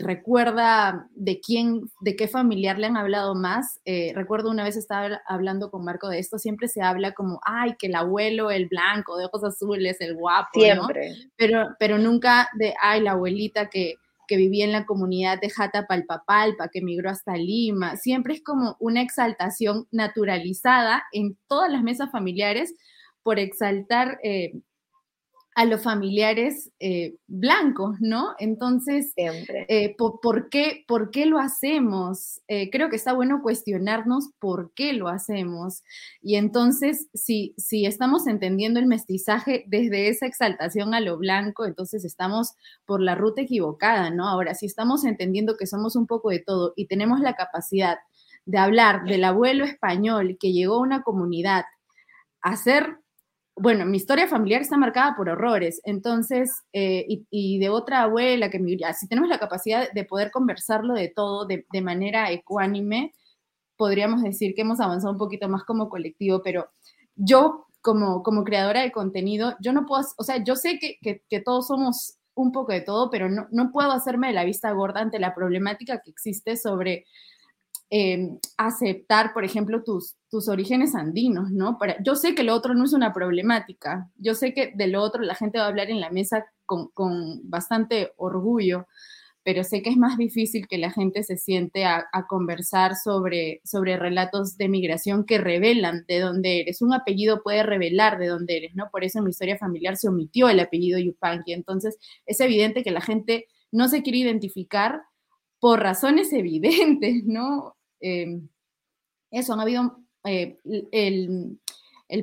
recuerda 0.00 1.08
de 1.14 1.38
quién, 1.38 1.82
de 2.00 2.16
qué 2.16 2.26
familiar 2.26 2.80
le 2.80 2.88
han 2.88 2.96
hablado 2.96 3.36
más, 3.36 3.80
eh, 3.84 4.12
recuerdo 4.12 4.50
una 4.50 4.64
vez 4.64 4.76
estaba 4.76 5.20
hablando 5.24 5.70
con 5.70 5.84
Marco 5.84 6.08
de 6.08 6.18
esto, 6.18 6.36
siempre 6.36 6.66
se 6.66 6.82
habla 6.82 7.12
como, 7.12 7.40
ay, 7.44 7.76
que 7.78 7.86
el 7.86 7.94
abuelo, 7.94 8.50
el 8.50 8.66
blanco, 8.66 9.16
de 9.16 9.26
ojos 9.26 9.44
azules, 9.44 10.00
el 10.00 10.16
guapo, 10.16 10.60
siempre. 10.60 11.12
Pero, 11.36 11.68
pero 11.78 11.96
nunca 11.98 12.48
de, 12.58 12.74
ay, 12.82 13.02
la 13.02 13.12
abuelita 13.12 13.68
que, 13.68 13.94
que 14.26 14.36
vivía 14.36 14.64
en 14.64 14.72
la 14.72 14.84
comunidad 14.84 15.40
de 15.40 15.48
Jatapalpapalpa, 15.48 16.68
que 16.68 16.80
emigró 16.80 17.10
hasta 17.10 17.36
Lima. 17.36 17.96
Siempre 17.96 18.34
es 18.34 18.42
como 18.42 18.76
una 18.80 19.00
exaltación 19.00 19.86
naturalizada 19.92 21.04
en 21.12 21.38
todas 21.46 21.70
las 21.70 21.84
mesas 21.84 22.10
familiares 22.10 22.74
por 23.22 23.38
exaltar 23.38 24.18
eh, 24.24 24.52
a 25.58 25.64
los 25.64 25.82
familiares 25.82 26.70
eh, 26.78 27.16
blancos, 27.26 27.96
¿no? 27.98 28.36
Entonces, 28.38 29.12
eh, 29.16 29.96
¿por, 29.98 30.48
qué, 30.50 30.84
¿por, 30.86 31.10
qué, 31.10 31.26
lo 31.26 31.40
hacemos? 31.40 32.40
Eh, 32.46 32.70
creo 32.70 32.88
que 32.90 32.94
está 32.94 33.12
bueno 33.12 33.42
cuestionarnos 33.42 34.30
por 34.38 34.72
qué 34.74 34.92
lo 34.92 35.08
hacemos. 35.08 35.82
Y 36.22 36.36
entonces, 36.36 37.08
si, 37.12 37.54
si 37.56 37.86
estamos 37.86 38.28
entendiendo 38.28 38.78
el 38.78 38.86
mestizaje 38.86 39.64
desde 39.66 40.06
esa 40.06 40.26
exaltación 40.26 40.94
a 40.94 41.00
lo 41.00 41.18
blanco, 41.18 41.66
entonces 41.66 42.04
estamos 42.04 42.52
por 42.86 43.00
la 43.02 43.16
ruta 43.16 43.42
equivocada, 43.42 44.10
¿no? 44.10 44.28
Ahora, 44.28 44.54
si 44.54 44.64
estamos 44.64 45.04
entendiendo 45.04 45.56
que 45.56 45.66
somos 45.66 45.96
un 45.96 46.06
poco 46.06 46.30
de 46.30 46.38
todo 46.38 46.72
y 46.76 46.86
tenemos 46.86 47.18
la 47.18 47.34
capacidad 47.34 47.98
de 48.46 48.58
hablar 48.58 49.06
del 49.06 49.24
abuelo 49.24 49.64
español 49.64 50.36
que 50.38 50.52
llegó 50.52 50.76
a 50.76 50.82
una 50.82 51.02
comunidad 51.02 51.64
a 52.42 52.56
ser 52.56 52.98
bueno, 53.60 53.84
mi 53.86 53.96
historia 53.96 54.28
familiar 54.28 54.62
está 54.62 54.76
marcada 54.76 55.14
por 55.16 55.28
horrores, 55.28 55.80
entonces, 55.84 56.62
eh, 56.72 57.06
y, 57.30 57.58
de 57.58 57.68
otra 57.68 58.02
abuela 58.02 58.50
que 58.50 58.58
me, 58.58 58.76
si 58.94 59.08
tenemos 59.08 59.28
la 59.28 59.38
capacidad 59.38 59.90
de 59.92 60.04
poder 60.04 60.30
conversarlo 60.30 60.94
de 60.94 61.08
todo 61.08 61.46
de, 61.46 61.64
manera 61.82 62.30
ecuánime, 62.30 63.14
podríamos 63.76 64.22
decir 64.22 64.54
que 64.54 64.62
hemos 64.62 64.80
avanzado 64.80 65.12
un 65.12 65.18
poquito 65.18 65.48
más 65.48 65.64
como 65.64 65.88
colectivo, 65.88 66.42
pero 66.42 66.68
yo 67.16 67.66
como, 67.80 68.22
como 68.22 68.44
creadora 68.44 68.82
de 68.82 68.92
contenido, 68.92 69.56
yo 69.60 69.72
no 69.72 69.86
puedo, 69.86 70.04
o 70.16 70.24
sea, 70.24 70.42
yo 70.42 70.56
sé 70.56 70.78
que, 70.78 70.98
que, 71.00 71.40
todos 71.40 71.68
somos 71.68 72.18
un 72.34 72.52
poco 72.52 72.72
de 72.72 72.80
todo, 72.80 73.10
pero 73.10 73.28
no, 73.28 73.48
no 73.50 73.72
puedo 73.72 73.92
hacerme 73.92 74.28
de 74.28 74.34
la 74.34 74.44
vista 74.44 74.70
gorda 74.72 75.00
ante 75.00 75.18
la 75.18 75.34
problemática 75.34 76.00
que 76.04 76.10
existe 76.10 76.56
sobre 76.56 77.06
Em, 77.90 78.38
aceptar, 78.58 79.32
por 79.32 79.44
ejemplo, 79.44 79.82
tus, 79.82 80.14
tus 80.30 80.48
orígenes 80.48 80.94
andinos, 80.94 81.50
¿no? 81.50 81.78
Yo 82.04 82.16
sé 82.16 82.34
que 82.34 82.42
lo 82.42 82.54
otro 82.54 82.74
no 82.74 82.84
es 82.84 82.92
una 82.92 83.14
problemática, 83.14 84.10
yo 84.16 84.34
sé 84.34 84.52
que 84.52 84.72
de 84.74 84.88
lo 84.88 85.00
otro 85.00 85.22
la 85.22 85.34
gente 85.34 85.58
va 85.58 85.64
a 85.64 85.68
hablar 85.68 85.88
en 85.90 86.00
la 86.00 86.10
mesa 86.10 86.44
con, 86.66 86.90
bastante 87.44 88.12
orgullo, 88.16 88.86
pero 89.42 89.64
sé 89.64 89.80
que 89.80 89.88
es 89.88 89.96
más 89.96 90.18
difícil 90.18 90.68
que 90.68 90.76
la 90.76 90.90
gente 90.90 91.22
se 91.22 91.38
siente 91.38 91.86
a, 91.86 92.06
conversar 92.28 92.94
sobre, 92.94 93.62
sobre 93.64 93.96
relatos 93.96 94.58
de 94.58 94.68
migración 94.68 95.24
que 95.24 95.38
revelan 95.38 96.04
de 96.06 96.20
dónde 96.20 96.60
eres. 96.60 96.82
Un 96.82 96.92
apellido 96.92 97.42
puede 97.42 97.62
revelar 97.62 98.18
de 98.18 98.26
dónde 98.26 98.58
eres, 98.58 98.74
¿no? 98.74 98.90
Por 98.90 99.02
eso 99.02 99.18
en 99.18 99.24
mi 99.24 99.30
historia 99.30 99.56
familiar 99.56 99.96
se 99.96 100.08
omitió 100.08 100.50
el 100.50 100.60
apellido 100.60 100.98
Yupanqui. 100.98 101.54
Entonces, 101.54 101.96
es 102.26 102.38
evidente 102.40 102.82
que 102.82 102.90
la 102.90 103.00
gente 103.00 103.46
no 103.72 103.88
se 103.88 104.02
quiere 104.02 104.18
identificar 104.18 105.00
por 105.58 105.80
razones 105.80 106.32
evidentes, 106.34 107.24
¿no? 107.24 107.77
Em, 108.00 108.48
eso, 109.30 109.52
han 109.52 109.60
habido 109.60 109.98
eh, 110.24 110.58
el, 110.92 111.58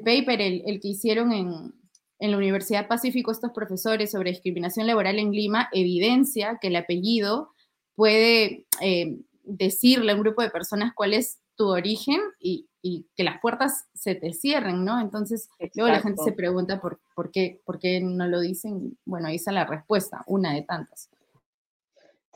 paper, 0.01 0.41
el, 0.41 0.79
que 0.79 0.87
hicieron 0.87 1.31
en, 1.31 1.73
en 2.19 2.31
la 2.31 2.37
Universidad 2.37 2.87
Pacífico 2.87 3.31
estos 3.31 3.51
profesores 3.51 4.11
sobre 4.11 4.31
discriminación 4.31 4.87
laboral 4.87 5.19
en 5.19 5.31
Lima 5.31 5.69
evidencia 5.71 6.57
que 6.61 6.67
el 6.67 6.75
apellido 6.75 7.51
puede 7.95 8.65
eh, 8.81 9.19
decirle 9.43 10.11
a 10.11 10.15
un 10.15 10.21
grupo 10.21 10.41
de 10.41 10.49
personas 10.49 10.93
cuál 10.95 11.13
es 11.13 11.39
tu 11.55 11.67
origen 11.67 12.19
y, 12.39 12.67
que 13.15 13.23
las 13.23 13.41
puertas 13.41 13.85
se 13.95 14.13
te 14.13 14.31
cierren, 14.31 14.85
¿no? 14.85 15.01
Entonces, 15.01 15.49
luego 15.73 15.91
la 15.91 16.01
gente 16.01 16.21
se 16.23 16.33
pregunta 16.33 16.79
por, 16.79 16.99
por, 17.15 17.31
qué, 17.31 17.59
por 17.65 17.79
qué 17.79 17.99
no 17.99 18.27
lo 18.27 18.39
dicen. 18.39 18.95
Bueno, 19.05 19.27
ahí 19.27 19.37
está 19.37 19.51
la 19.51 19.65
respuesta, 19.65 20.23
una 20.27 20.53
de 20.53 20.61
tantas. 20.61 21.09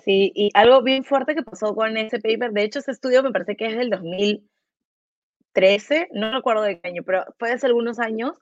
Sí, 0.04 0.32
y 0.34 0.50
algo 0.54 0.82
bien 0.82 1.04
fuerte 1.04 1.36
que 1.36 1.44
pasó 1.44 1.76
con 1.76 1.98
ese 1.98 2.20
paper, 2.20 2.52
de 2.52 2.64
hecho 2.64 2.80
ese 2.80 2.92
estudio 2.92 3.22
me 3.24 3.32
parece 3.32 3.56
que 3.56 3.68
es 3.68 3.78
del 3.78 3.90
2013, 3.90 6.10
no 6.14 6.32
recuerdo 6.32 6.64
de 6.64 6.80
qué 6.80 6.88
año, 6.88 7.04
pero 7.04 7.26
fue 7.38 7.52
hace 7.52 7.68
algunos 7.68 8.00
años, 8.00 8.34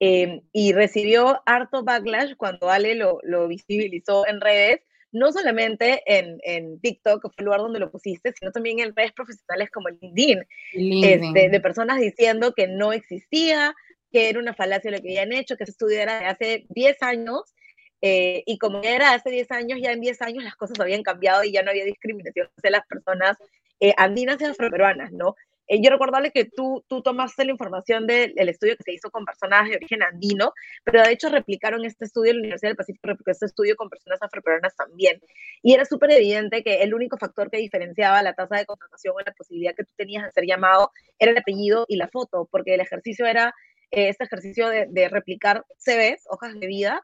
em, 0.00 0.42
y 0.52 0.72
recibió 0.72 1.42
harto 1.46 1.82
backlash 1.82 2.34
cuando 2.36 2.70
Ale 2.70 2.94
lo, 2.94 3.18
lo 3.22 3.48
visibilizó 3.48 4.26
en 4.26 4.40
redes, 4.40 4.80
no 5.10 5.32
solamente 5.32 6.02
en, 6.06 6.38
en, 6.44 6.78
TikTok, 6.80 7.22
que 7.22 7.28
fue 7.28 7.36
el 7.38 7.46
lugar 7.46 7.60
donde 7.60 7.80
lo 7.80 7.90
pusiste, 7.90 8.32
sino 8.38 8.52
también 8.52 8.80
en 8.80 8.94
redes 8.94 9.12
profesionales 9.12 9.70
como 9.70 9.88
LinkedIn, 9.88 10.44
este, 10.74 11.48
de 11.48 11.60
personas 11.60 11.98
diciendo 11.98 12.52
que 12.54 12.68
no 12.68 12.92
existía, 12.92 13.74
que 14.12 14.28
era 14.28 14.38
una 14.38 14.54
falacia 14.54 14.90
lo 14.90 15.00
que 15.00 15.08
habían 15.08 15.32
hecho, 15.32 15.56
que 15.56 15.64
ese 15.64 15.72
estudio 15.72 16.00
era 16.00 16.20
de 16.20 16.26
hace 16.26 16.66
10 16.68 17.02
años, 17.02 17.54
eh, 18.00 18.42
y 18.46 18.58
como 18.58 18.80
era 18.82 19.12
hace 19.12 19.30
10 19.30 19.50
años, 19.50 19.78
ya 19.82 19.92
en 19.92 20.00
10 20.00 20.22
años 20.22 20.44
las 20.44 20.56
cosas 20.56 20.78
habían 20.80 21.02
cambiado 21.02 21.42
y 21.44 21.52
ya 21.52 21.62
no 21.62 21.70
había 21.70 21.84
discriminación 21.84 22.48
de 22.62 22.70
las 22.70 22.86
personas 22.86 23.36
eh, 23.80 23.94
andinas 23.96 24.40
y 24.40 24.44
afroperuanas, 24.44 25.12
¿no? 25.12 25.34
Eh, 25.70 25.82
yo 25.82 25.90
recordarle 25.90 26.30
que 26.30 26.46
tú, 26.46 26.82
tú 26.88 27.02
tomaste 27.02 27.44
la 27.44 27.50
información 27.50 28.06
del 28.06 28.48
estudio 28.48 28.76
que 28.76 28.84
se 28.84 28.92
hizo 28.92 29.10
con 29.10 29.26
personas 29.26 29.68
de 29.68 29.76
origen 29.76 30.02
andino, 30.02 30.54
pero 30.82 31.02
de 31.02 31.12
hecho 31.12 31.28
replicaron 31.28 31.84
este 31.84 32.06
estudio 32.06 32.32
la 32.32 32.38
Universidad 32.38 32.70
del 32.70 32.76
Pacífico, 32.76 33.08
replicó 33.08 33.32
este 33.32 33.46
estudio 33.46 33.76
con 33.76 33.90
personas 33.90 34.22
afroperuanas 34.22 34.74
también. 34.76 35.20
Y 35.62 35.74
era 35.74 35.84
súper 35.84 36.12
evidente 36.12 36.62
que 36.62 36.82
el 36.82 36.94
único 36.94 37.18
factor 37.18 37.50
que 37.50 37.58
diferenciaba 37.58 38.22
la 38.22 38.32
tasa 38.32 38.56
de 38.56 38.64
contratación 38.64 39.14
o 39.16 39.20
la 39.20 39.32
posibilidad 39.32 39.74
que 39.74 39.84
tú 39.84 39.92
tenías 39.96 40.24
de 40.24 40.32
ser 40.32 40.44
llamado 40.46 40.90
era 41.18 41.32
el 41.32 41.38
apellido 41.38 41.84
y 41.86 41.96
la 41.96 42.08
foto, 42.08 42.48
porque 42.50 42.74
el 42.74 42.80
ejercicio 42.80 43.26
era 43.26 43.54
este 43.90 44.24
ejercicio 44.24 44.68
de, 44.68 44.86
de 44.88 45.08
replicar 45.08 45.64
CVs, 45.78 46.24
hojas 46.30 46.58
de 46.58 46.66
vida, 46.66 47.02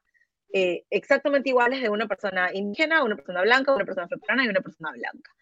eh, 0.57 0.85
exactamente 0.89 1.49
iguales 1.49 1.83
de 1.83 1.89
una 1.89 2.07
persona 2.07 2.49
indígena, 2.55 3.03
una 3.03 3.17
persona 3.17 3.43
blanca, 3.43 3.75
una 3.75 3.85
persona 3.85 4.07
africana 4.07 4.45
y 4.45 4.49
una 4.49 4.61
persona 4.61 4.93
blanca. 4.93 5.33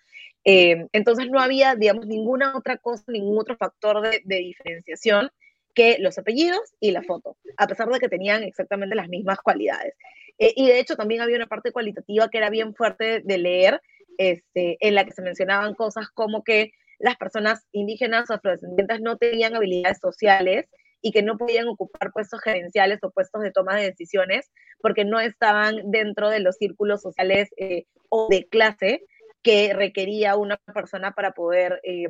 Eh, 0.43 0.87
entonces 0.93 1.29
no 1.29 1.39
había, 1.39 1.75
digamos, 1.75 2.07
ninguna 2.07 2.57
otra 2.57 2.79
cosa, 2.79 3.05
ningún 3.09 3.39
otro 3.39 3.55
factor 3.59 4.01
de, 4.01 4.23
diferenciación 4.25 5.31
que 5.75 5.99
los 5.99 6.17
apellidos 6.17 6.63
y 6.81 6.93
la 6.93 7.03
foto, 7.03 7.37
a 7.59 7.67
pesar 7.67 7.91
de 7.91 7.99
que 7.99 8.09
tenían 8.09 8.43
exactamente 8.43 8.97
las 8.97 9.11
mismas 9.11 9.39
cualidades. 9.41 9.95
Eh, 10.39 10.55
y 10.57 10.67
de 10.67 10.81
hecho 10.81 10.97
también 10.97 11.21
había 11.21 11.37
una 11.37 11.47
parte 11.47 11.73
cualitativa 11.73 12.31
que 12.31 12.39
era 12.39 12.49
bien 12.49 12.75
fuerte 12.75 13.21
de 13.21 13.37
leer, 13.37 13.83
este, 14.17 14.79
en 14.81 14.95
la 14.95 15.05
que 15.05 15.13
se 15.13 15.21
mencionaban 15.21 15.75
cosas 15.75 16.09
como 16.09 16.43
que 16.43 16.73
las 16.99 17.17
personas 17.17 17.67
indígenas 17.73 18.31
o 18.31 18.35
afrodescendientes 18.35 19.03
no 19.03 19.19
tenían 19.19 19.57
habilidades 19.57 19.99
sociales 19.99 20.71
y 21.03 21.11
que 21.11 21.23
no 21.23 21.37
podían 21.37 21.69
ocupar 21.69 22.13
puestos 22.13 22.41
gerenciales 22.41 23.01
o 23.03 23.11
puestos 23.11 23.43
de 23.43 23.51
toma 23.51 23.77
de 23.77 23.87
decisiones 23.87 24.51
porque 24.81 25.05
no 25.05 25.21
estaban 25.21 25.91
dentro 25.91 26.31
de 26.31 26.41
los 26.41 26.57
círculos 26.57 27.03
sociales 27.03 27.51
eh, 27.57 27.85
o 28.09 28.29
de 28.31 28.47
clase 28.49 29.05
que 29.43 29.75
requería 29.75 30.37
una 30.37 30.57
persona 30.73 31.11
para 31.11 31.33
poder 31.33 31.81
eh, 31.83 32.07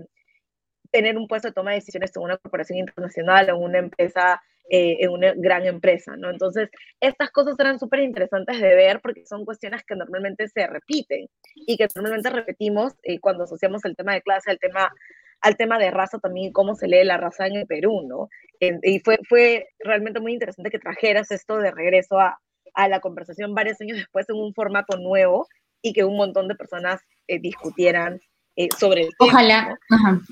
tener 0.91 1.17
un 1.17 1.27
puesto 1.27 1.49
de 1.49 1.55
toma 1.55 1.71
de 1.71 1.77
decisiones 1.77 2.13
en 2.15 2.23
una 2.23 2.37
corporación 2.37 2.79
internacional 2.79 3.49
o 3.49 3.57
en 3.57 3.63
una 3.63 3.79
empresa, 3.79 4.43
eh, 4.69 4.99
en 5.01 5.11
una 5.11 5.33
gran 5.35 5.65
empresa, 5.65 6.15
¿no? 6.19 6.29
Entonces, 6.29 6.69
estas 7.01 7.31
cosas 7.31 7.59
eran 7.59 7.79
súper 7.79 8.01
interesantes 8.01 8.61
de 8.61 8.75
ver 8.75 9.01
porque 9.01 9.25
son 9.25 9.47
cuestiones 9.47 9.83
que 9.85 9.97
normalmente 9.97 10.47
se 10.49 10.67
repiten 10.67 11.29
y 11.55 11.79
que 11.79 11.89
normalmente 11.95 12.29
repetimos 12.29 12.93
cuando 13.23 13.45
asociamos 13.45 13.83
el 13.87 13.97
tema 13.97 14.13
de 14.13 14.21
clase 14.21 14.51
al 14.51 14.59
tema 14.59 14.93
al 15.43 15.57
tema 15.57 15.79
de 15.79 15.91
raza 15.91 16.19
también, 16.19 16.53
cómo 16.53 16.75
se 16.75 16.89
lee 16.89 17.05
la 17.05 17.19
raza 17.19 17.47
en 17.47 17.57
el 17.57 17.67
Perú, 17.67 18.03
¿no? 18.07 18.29
y 18.61 19.01
fue, 19.01 19.19
fue 19.29 19.67
realmente 19.81 20.21
muy 20.21 20.33
interesante 20.33 20.71
que 20.71 20.79
trajeras 20.79 21.33
esto 21.33 21.59
de 21.59 21.73
regreso 21.73 22.21
a, 22.21 22.39
a 22.75 22.89
la 22.89 23.01
conversación 23.01 23.55
varios 23.55 23.81
años 23.81 23.99
después 23.99 24.29
en 24.29 24.37
un 24.37 24.55
formato 24.55 24.97
nuevo 24.99 25.49
y 25.83 25.93
que 25.93 26.05
un 26.05 26.17
montón 26.17 26.49
de 26.49 26.55
personas 26.55 27.01
eh, 27.27 27.41
discutieran 27.41 28.21
eh, 28.55 28.69
sobre 28.79 29.03
el 29.03 29.09
Ojalá, 29.19 29.79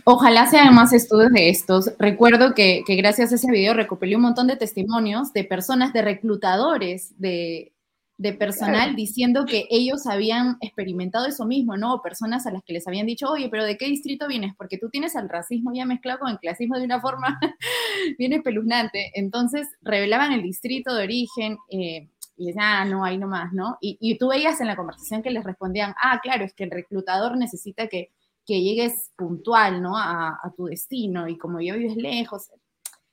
ojalá 0.05 0.47
sean 0.47 0.75
más 0.75 0.93
estudios 0.93 1.33
de 1.33 1.49
estos. 1.49 1.93
Recuerdo 1.99 2.55
que, 2.55 2.83
que, 2.87 2.95
gracias 2.97 3.33
a 3.33 3.37
ese 3.37 3.51
video 3.51 3.75
recopilé 3.75 4.15
un 4.15 4.23
montón 4.23 4.47
de 4.47 4.57
testimonios 4.57 5.33
de 5.33 5.45
personas, 5.45 5.93
de 5.93 6.03
reclutadores, 6.03 7.19
de, 7.19 7.73
de 8.21 8.35
personal 8.35 8.95
diciendo 8.97 9.47
que 9.47 9.67
ellos 9.71 10.07
habían 10.07 10.59
experimentado 10.61 11.25
eso 11.25 11.47
mismo, 11.47 11.79
¿no? 11.79 12.03
Personas 12.03 12.47
a 12.47 12.51
las 12.51 12.63
que 12.63 12.75
les 12.75 12.87
habían 12.87 13.07
dicho, 13.07 13.31
oye, 13.31 13.49
pero 13.49 13.65
¿de 13.65 13.79
qué 13.79 13.87
distrito 13.87 14.29
vienes? 14.29 14.55
Porque 14.59 14.77
tú 14.77 14.91
tienes 14.91 15.15
el 15.15 15.27
racismo 15.27 15.73
ya 15.73 15.87
mezclado 15.87 16.19
con 16.19 16.31
el 16.31 16.39
clasismo 16.39 16.77
de 16.77 16.85
una 16.85 17.01
forma 17.01 17.41
bien 18.19 18.35
espeluznante. 18.35 19.11
Entonces, 19.15 19.69
revelaban 19.81 20.33
el 20.33 20.43
distrito 20.43 20.95
de 20.95 21.05
origen 21.05 21.57
eh, 21.71 22.11
y 22.37 22.49
decían, 22.49 22.65
ah, 22.67 22.85
no, 22.85 23.07
ahí 23.07 23.17
nomás, 23.17 23.55
¿no? 23.55 23.79
Y, 23.81 24.19
tú 24.19 24.29
veías 24.29 24.61
en 24.61 24.67
la 24.67 24.77
conversación 24.77 25.23
que 25.23 25.31
les 25.31 25.43
respondían, 25.43 25.95
ah, 26.03 26.21
claro, 26.23 26.45
es 26.45 26.53
que 26.53 26.65
el 26.65 26.71
reclutador 26.71 27.39
necesita 27.39 27.87
que, 27.87 28.11
que 28.45 28.61
llegues 28.61 29.13
puntual, 29.17 29.81
¿no? 29.81 29.97
A, 29.97 30.39
tu 30.59 30.67
destino 30.67 31.27
y 31.27 31.39
como 31.39 31.63
yo 31.63 31.75
vives 31.75 31.97
lejos, 31.97 32.51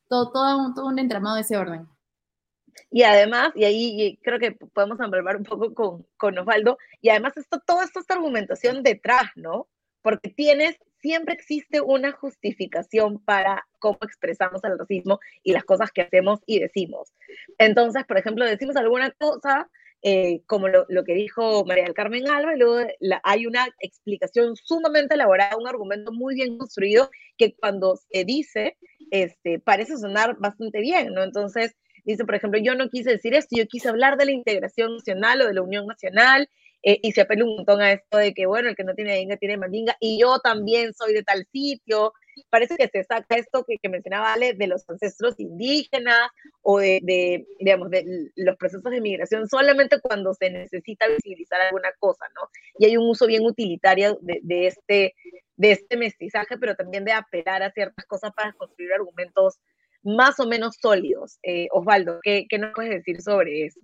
todo, 0.09 0.33
todo, 0.33 0.57
un, 0.57 0.73
todo 0.73 0.87
un 0.87 0.99
entramado 0.99 1.35
de 1.35 1.43
ese 1.43 1.55
orden. 1.55 1.87
Y 2.89 3.03
además, 3.03 3.51
y 3.55 3.65
ahí 3.65 4.19
creo 4.23 4.39
que 4.39 4.51
podemos 4.51 4.99
envolver 4.99 5.37
un 5.37 5.43
poco 5.43 5.73
con, 5.73 6.05
con 6.17 6.37
Osvaldo, 6.37 6.77
y 7.01 7.09
además 7.09 7.35
esto, 7.37 7.61
esto 7.83 7.99
esta 7.99 8.13
argumentación 8.13 8.83
detrás, 8.83 9.25
¿no? 9.35 9.67
Porque 10.01 10.29
tienes, 10.29 10.77
siempre 11.01 11.33
existe 11.33 11.81
una 11.81 12.11
justificación 12.11 13.19
para 13.19 13.67
cómo 13.79 13.97
expresamos 14.01 14.63
el 14.63 14.77
racismo 14.77 15.19
y 15.43 15.51
las 15.51 15.63
cosas 15.63 15.91
que 15.91 16.01
hacemos 16.01 16.39
y 16.45 16.59
decimos. 16.59 17.13
Entonces, 17.57 18.05
por 18.05 18.17
ejemplo, 18.17 18.45
decimos 18.45 18.75
alguna 18.77 19.11
cosa, 19.11 19.69
eh, 20.01 20.43
como 20.45 20.67
lo, 20.67 20.85
lo, 20.89 21.03
que 21.03 21.13
dijo 21.13 21.65
María 21.65 21.83
del 21.83 21.93
Carmen 21.93 22.29
Alba, 22.29 22.55
y 22.55 22.59
luego 22.59 22.87
hay 23.23 23.47
una 23.47 23.67
explicación 23.79 24.55
sumamente 24.55 25.15
elaborada, 25.15 25.57
un 25.57 25.67
argumento 25.67 26.11
muy 26.11 26.35
bien 26.35 26.57
construido, 26.57 27.09
que 27.37 27.55
cuando 27.55 27.97
se 27.97 28.23
dice, 28.23 28.77
este, 29.11 29.59
parece 29.59 29.97
sonar 29.97 30.37
bastante 30.39 30.79
bien, 30.81 31.13
¿no? 31.13 31.23
Entonces, 31.23 31.75
Dice, 32.07 32.23
por 32.23 32.35
ejemplo, 32.35 32.57
yo 32.57 32.73
no 32.73 32.89
quise 32.89 33.11
decir 33.11 33.33
esto, 33.33 33.57
yo 33.57 33.67
quise 33.67 33.89
hablar 33.89 34.17
de 34.17 34.25
la 34.25 34.31
integración 34.31 34.95
nacional 34.95 35.41
o 35.41 35.47
de 35.47 35.53
la 35.53 35.61
unión 35.61 35.85
nacional, 35.85 36.49
eh, 36.81 36.99
y 37.03 37.11
se 37.11 37.19
apela 37.19 37.43
un 37.43 37.57
montón 37.57 37.81
a 37.81 37.91
esto 37.91 38.17
de 38.17 38.33
que, 38.33 38.45
bueno, 38.45 38.69
el 38.69 38.77
que 38.77 38.85
no 38.85 38.95
tiene 38.95 39.17
dinga 39.17 39.35
tiene 39.35 39.57
mandinga, 39.57 39.97
y 39.99 40.17
yo 40.21 40.39
también 40.39 40.93
soy 40.93 41.13
de 41.13 41.23
tal 41.23 41.45
sitio. 41.51 42.13
Parece 42.49 42.77
que 42.77 42.87
se 42.87 43.03
saca 43.03 43.35
esto 43.35 43.65
que, 43.67 43.77
que 43.77 43.89
mencionaba 43.89 44.31
Ale 44.31 44.53
de 44.53 44.67
los 44.67 44.89
ancestros 44.89 45.37
indígenas 45.37 46.29
o 46.61 46.79
de, 46.79 47.01
de, 47.03 47.45
digamos, 47.59 47.89
de 47.89 48.31
los 48.35 48.55
procesos 48.55 48.89
de 48.89 49.01
migración 49.01 49.49
solamente 49.49 49.99
cuando 49.99 50.33
se 50.33 50.49
necesita 50.49 51.07
visibilizar 51.07 51.59
alguna 51.59 51.89
cosa, 51.99 52.25
¿no? 52.35 52.47
Y 52.79 52.85
hay 52.85 52.95
un 52.95 53.09
uso 53.09 53.27
bien 53.27 53.43
utilitario 53.43 54.17
de, 54.21 54.39
de 54.43 54.67
este, 54.67 55.15
de 55.57 55.71
este 55.71 55.97
mestizaje, 55.97 56.57
pero 56.57 56.75
también 56.75 57.03
de 57.03 57.11
apelar 57.11 57.63
a 57.63 57.71
ciertas 57.71 58.05
cosas 58.05 58.31
para 58.33 58.53
construir 58.53 58.93
argumentos 58.93 59.59
más 60.07 60.39
o 60.39 60.47
menos 60.47 60.77
sólidos. 60.81 61.37
Eh, 61.43 61.67
Osvaldo, 61.71 62.19
¿qué, 62.23 62.45
¿qué, 62.49 62.57
nos 62.57 62.71
puedes 62.73 62.91
decir 62.91 63.21
sobre 63.21 63.65
eso? 63.65 63.79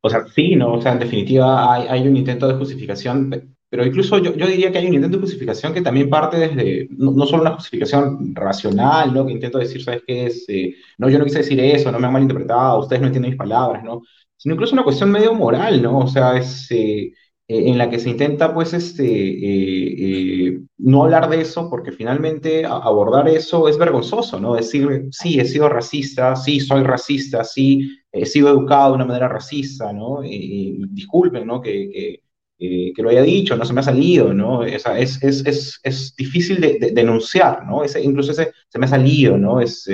O 0.00 0.10
sea, 0.10 0.26
sí, 0.28 0.54
¿no? 0.54 0.74
O 0.74 0.82
sea, 0.82 0.92
en 0.92 1.00
definitiva 1.00 1.72
hay, 1.72 1.88
hay 1.88 2.06
un 2.06 2.16
intento 2.16 2.46
de 2.46 2.54
justificación, 2.54 3.56
pero 3.68 3.84
incluso 3.84 4.18
yo, 4.18 4.34
yo, 4.34 4.46
diría 4.46 4.70
que 4.70 4.78
hay 4.78 4.86
un 4.86 4.94
intento 4.94 5.16
de 5.16 5.22
justificación 5.22 5.72
que 5.72 5.80
también 5.80 6.10
parte 6.10 6.36
desde, 6.36 6.88
no, 6.90 7.26
solo 7.26 7.42
una 7.42 7.54
justificación 7.54 8.34
racional, 8.34 9.12
¿no? 9.12 9.26
Que 9.26 9.32
intento 9.32 9.58
decir, 9.58 9.82
¿sabes 9.82 10.02
qué 10.06 10.26
es? 10.26 10.44
Eh, 10.48 10.74
no, 10.98 11.08
yo 11.08 11.18
no 11.18 11.24
quise 11.24 11.38
decir 11.38 11.58
eso, 11.60 11.90
no 11.90 11.98
me 11.98 12.06
han 12.06 12.12
malinterpretado, 12.12 12.80
ustedes 12.80 13.00
no 13.00 13.08
entienden 13.08 13.30
mis 13.30 13.38
palabras, 13.38 13.82
¿no? 13.82 14.02
Sino 14.36 14.54
incluso 14.54 14.74
una 14.74 14.84
cuestión 14.84 15.10
medio 15.10 15.34
moral, 15.34 15.82
¿no? 15.82 15.98
O 15.98 16.08
sea, 16.08 16.36
es... 16.36 16.70
Eh, 16.70 17.12
eh, 17.50 17.70
en 17.70 17.78
la 17.78 17.88
que 17.88 17.98
se 17.98 18.10
intenta, 18.10 18.52
pues, 18.52 18.74
este, 18.74 19.04
eh, 19.04 20.48
eh, 20.48 20.60
no 20.76 21.04
hablar 21.04 21.30
de 21.30 21.40
eso, 21.40 21.70
porque 21.70 21.92
finalmente 21.92 22.66
abordar 22.66 23.26
eso 23.28 23.68
es 23.68 23.78
vergonzoso, 23.78 24.38
¿no? 24.38 24.54
Decir, 24.54 25.08
sí, 25.12 25.40
he 25.40 25.46
sido 25.46 25.68
racista, 25.70 26.36
sí, 26.36 26.60
soy 26.60 26.82
racista, 26.82 27.44
sí, 27.44 27.90
he 28.12 28.26
sido 28.26 28.50
educado 28.50 28.90
de 28.90 28.96
una 28.96 29.06
manera 29.06 29.28
racista, 29.28 29.92
¿no? 29.94 30.20
disculpen, 30.22 31.46
¿no? 31.46 31.60
Que, 31.62 32.20
que, 32.58 33.02
lo 33.02 33.08
haya 33.10 33.22
dicho, 33.22 33.56
no 33.56 33.64
se 33.64 33.72
me 33.72 33.80
ha 33.80 33.82
salido, 33.84 34.34
¿no? 34.34 34.64
es, 34.64 34.84
es, 34.86 35.22
es, 35.22 35.80
es 35.82 36.16
difícil 36.16 36.60
de, 36.60 36.90
denunciar, 36.92 37.64
¿no? 37.66 37.82
Ese, 37.84 38.02
incluso 38.02 38.32
ese 38.32 38.52
se 38.68 38.78
me 38.78 38.86
ha 38.86 38.88
salido, 38.88 39.38
¿no? 39.38 39.60
Es, 39.60 39.88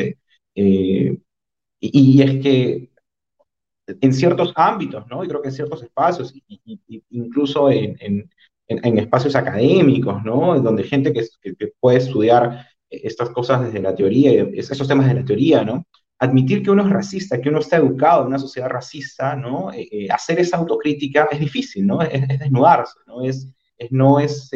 y, 0.55 1.21
y 1.81 2.23
es 2.23 2.43
que 2.43 2.94
en 3.87 4.13
ciertos 4.13 4.53
ámbitos, 4.57 5.07
¿no? 5.09 5.25
Y 5.25 5.29
creo 5.29 5.43
que 5.43 5.49
en 5.49 5.55
ciertos 5.55 5.83
espacios, 5.83 6.35
incluso 7.11 7.71
en, 7.71 7.97
en, 8.69 8.99
espacios 8.99 9.37
académicos, 9.37 10.23
¿no? 10.25 10.59
Donde 10.61 10.85
gente 10.85 11.13
que, 11.13 11.25
puede 11.81 11.99
estudiar 11.99 12.67
estas 12.91 13.31
cosas 13.31 13.65
desde 13.65 13.81
la 13.81 13.95
teoría, 13.95 14.47
esos 14.55 14.89
temas 14.89 15.09
de 15.09 15.15
la 15.15 15.25
teoría, 15.25 15.65
¿no? 15.65 15.87
admitir 16.19 16.63
que 16.63 16.71
uno 16.71 16.85
es 16.87 16.91
racista, 16.91 17.41
que 17.41 17.49
uno 17.49 17.59
está 17.59 17.77
educado 17.77 18.23
en 18.23 18.29
una 18.29 18.39
sociedad 18.39 18.69
racista, 18.69 19.37
¿no? 19.37 19.73
Eh, 19.73 19.89
eh, 19.91 20.09
hacer 20.11 20.39
esa 20.39 20.57
autocrítica 20.57 21.29
es 21.31 21.41
difícil, 21.41 21.87
¿no? 21.87 22.03
Es, 22.03 22.27
desnudarse, 22.29 22.99
¿no? 23.07 23.23
Es, 23.23 23.49
no 23.91 24.21
es 24.21 24.51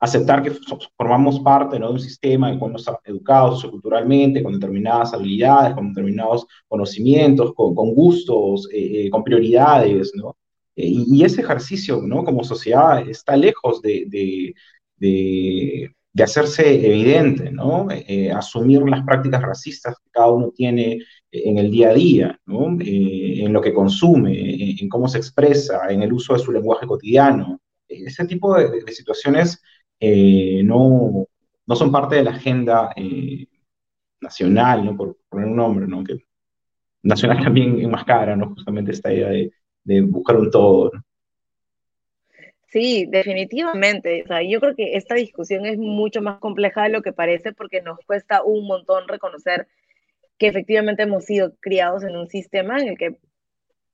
aceptar 0.00 0.42
que 0.42 0.52
formamos 0.96 1.40
parte 1.40 1.78
¿no? 1.78 1.88
de 1.88 1.92
un 1.94 2.00
sistema 2.00 2.50
en 2.50 2.58
cual 2.58 2.72
nos 2.72 2.88
ha 2.88 2.98
educado 3.04 3.52
socioculturalmente, 3.52 4.42
con 4.42 4.52
determinadas 4.52 5.12
habilidades, 5.12 5.74
con 5.74 5.88
determinados 5.88 6.46
conocimientos, 6.68 7.52
con, 7.54 7.74
gustos, 7.74 8.68
con 9.10 9.24
prioridades, 9.24 10.12
¿no? 10.14 10.36
y, 10.76 11.24
ese 11.24 11.40
ejercicio, 11.40 12.00
¿no? 12.00 12.24
Como 12.24 12.44
sociedad 12.44 13.08
está 13.08 13.36
lejos 13.36 13.82
de 13.82 14.54
de 16.18 16.24
hacerse 16.24 16.84
evidente, 16.84 17.52
¿no? 17.52 17.86
Eh, 17.90 18.30
asumir 18.32 18.82
las 18.82 19.04
prácticas 19.04 19.40
racistas 19.40 19.94
que 19.98 20.10
cada 20.10 20.32
uno 20.32 20.50
tiene 20.50 20.98
en 21.30 21.58
el 21.58 21.70
día 21.70 21.90
a 21.90 21.94
día, 21.94 22.40
¿no? 22.44 22.76
Eh, 22.80 23.44
en 23.44 23.52
lo 23.52 23.60
que 23.60 23.72
consume, 23.72 24.76
en, 24.80 24.88
cómo 24.88 25.06
se 25.06 25.18
expresa, 25.18 25.82
en 25.88 26.02
el 26.02 26.12
uso 26.12 26.32
de 26.32 26.40
su 26.40 26.50
lenguaje 26.50 26.88
cotidiano. 26.88 27.60
Ese 27.86 28.26
tipo 28.26 28.56
de, 28.56 28.92
situaciones 28.92 29.62
eh, 30.00 30.62
no, 30.64 31.26
no, 31.66 31.76
son 31.76 31.92
parte 31.92 32.16
de 32.16 32.24
la 32.24 32.30
agenda 32.30 32.94
nacional, 34.20 34.84
¿no? 34.84 34.96
Por 34.96 35.16
poner 35.28 35.46
un 35.46 35.56
nombre, 35.56 35.86
¿no? 35.86 36.04
Que 36.04 36.24
nacional 37.02 37.38
también 37.44 37.80
enmascara, 37.80 38.36
¿no? 38.36 38.54
Justamente 38.54 38.92
esta 38.92 39.12
idea 39.12 39.28
de, 39.28 39.52
de 39.84 40.00
buscar 40.02 40.36
un 40.36 40.50
todo, 40.50 40.90
¿no? 40.92 41.02
Sí, 42.70 43.06
definitivamente. 43.08 44.22
O 44.24 44.26
sea, 44.26 44.42
yo 44.42 44.60
creo 44.60 44.74
que 44.74 44.96
esta 44.96 45.14
discusión 45.14 45.64
es 45.64 45.78
mucho 45.78 46.20
más 46.20 46.38
compleja 46.38 46.82
de 46.82 46.90
lo 46.90 47.02
que 47.02 47.12
parece 47.12 47.52
porque 47.52 47.80
nos 47.80 47.98
cuesta 48.06 48.42
un 48.42 48.66
montón 48.66 49.08
reconocer 49.08 49.68
que 50.38 50.48
efectivamente 50.48 51.02
hemos 51.02 51.24
sido 51.24 51.54
criados 51.60 52.04
en 52.04 52.16
un 52.16 52.28
sistema 52.28 52.78
en 52.78 52.88
el 52.88 52.98
que 52.98 53.18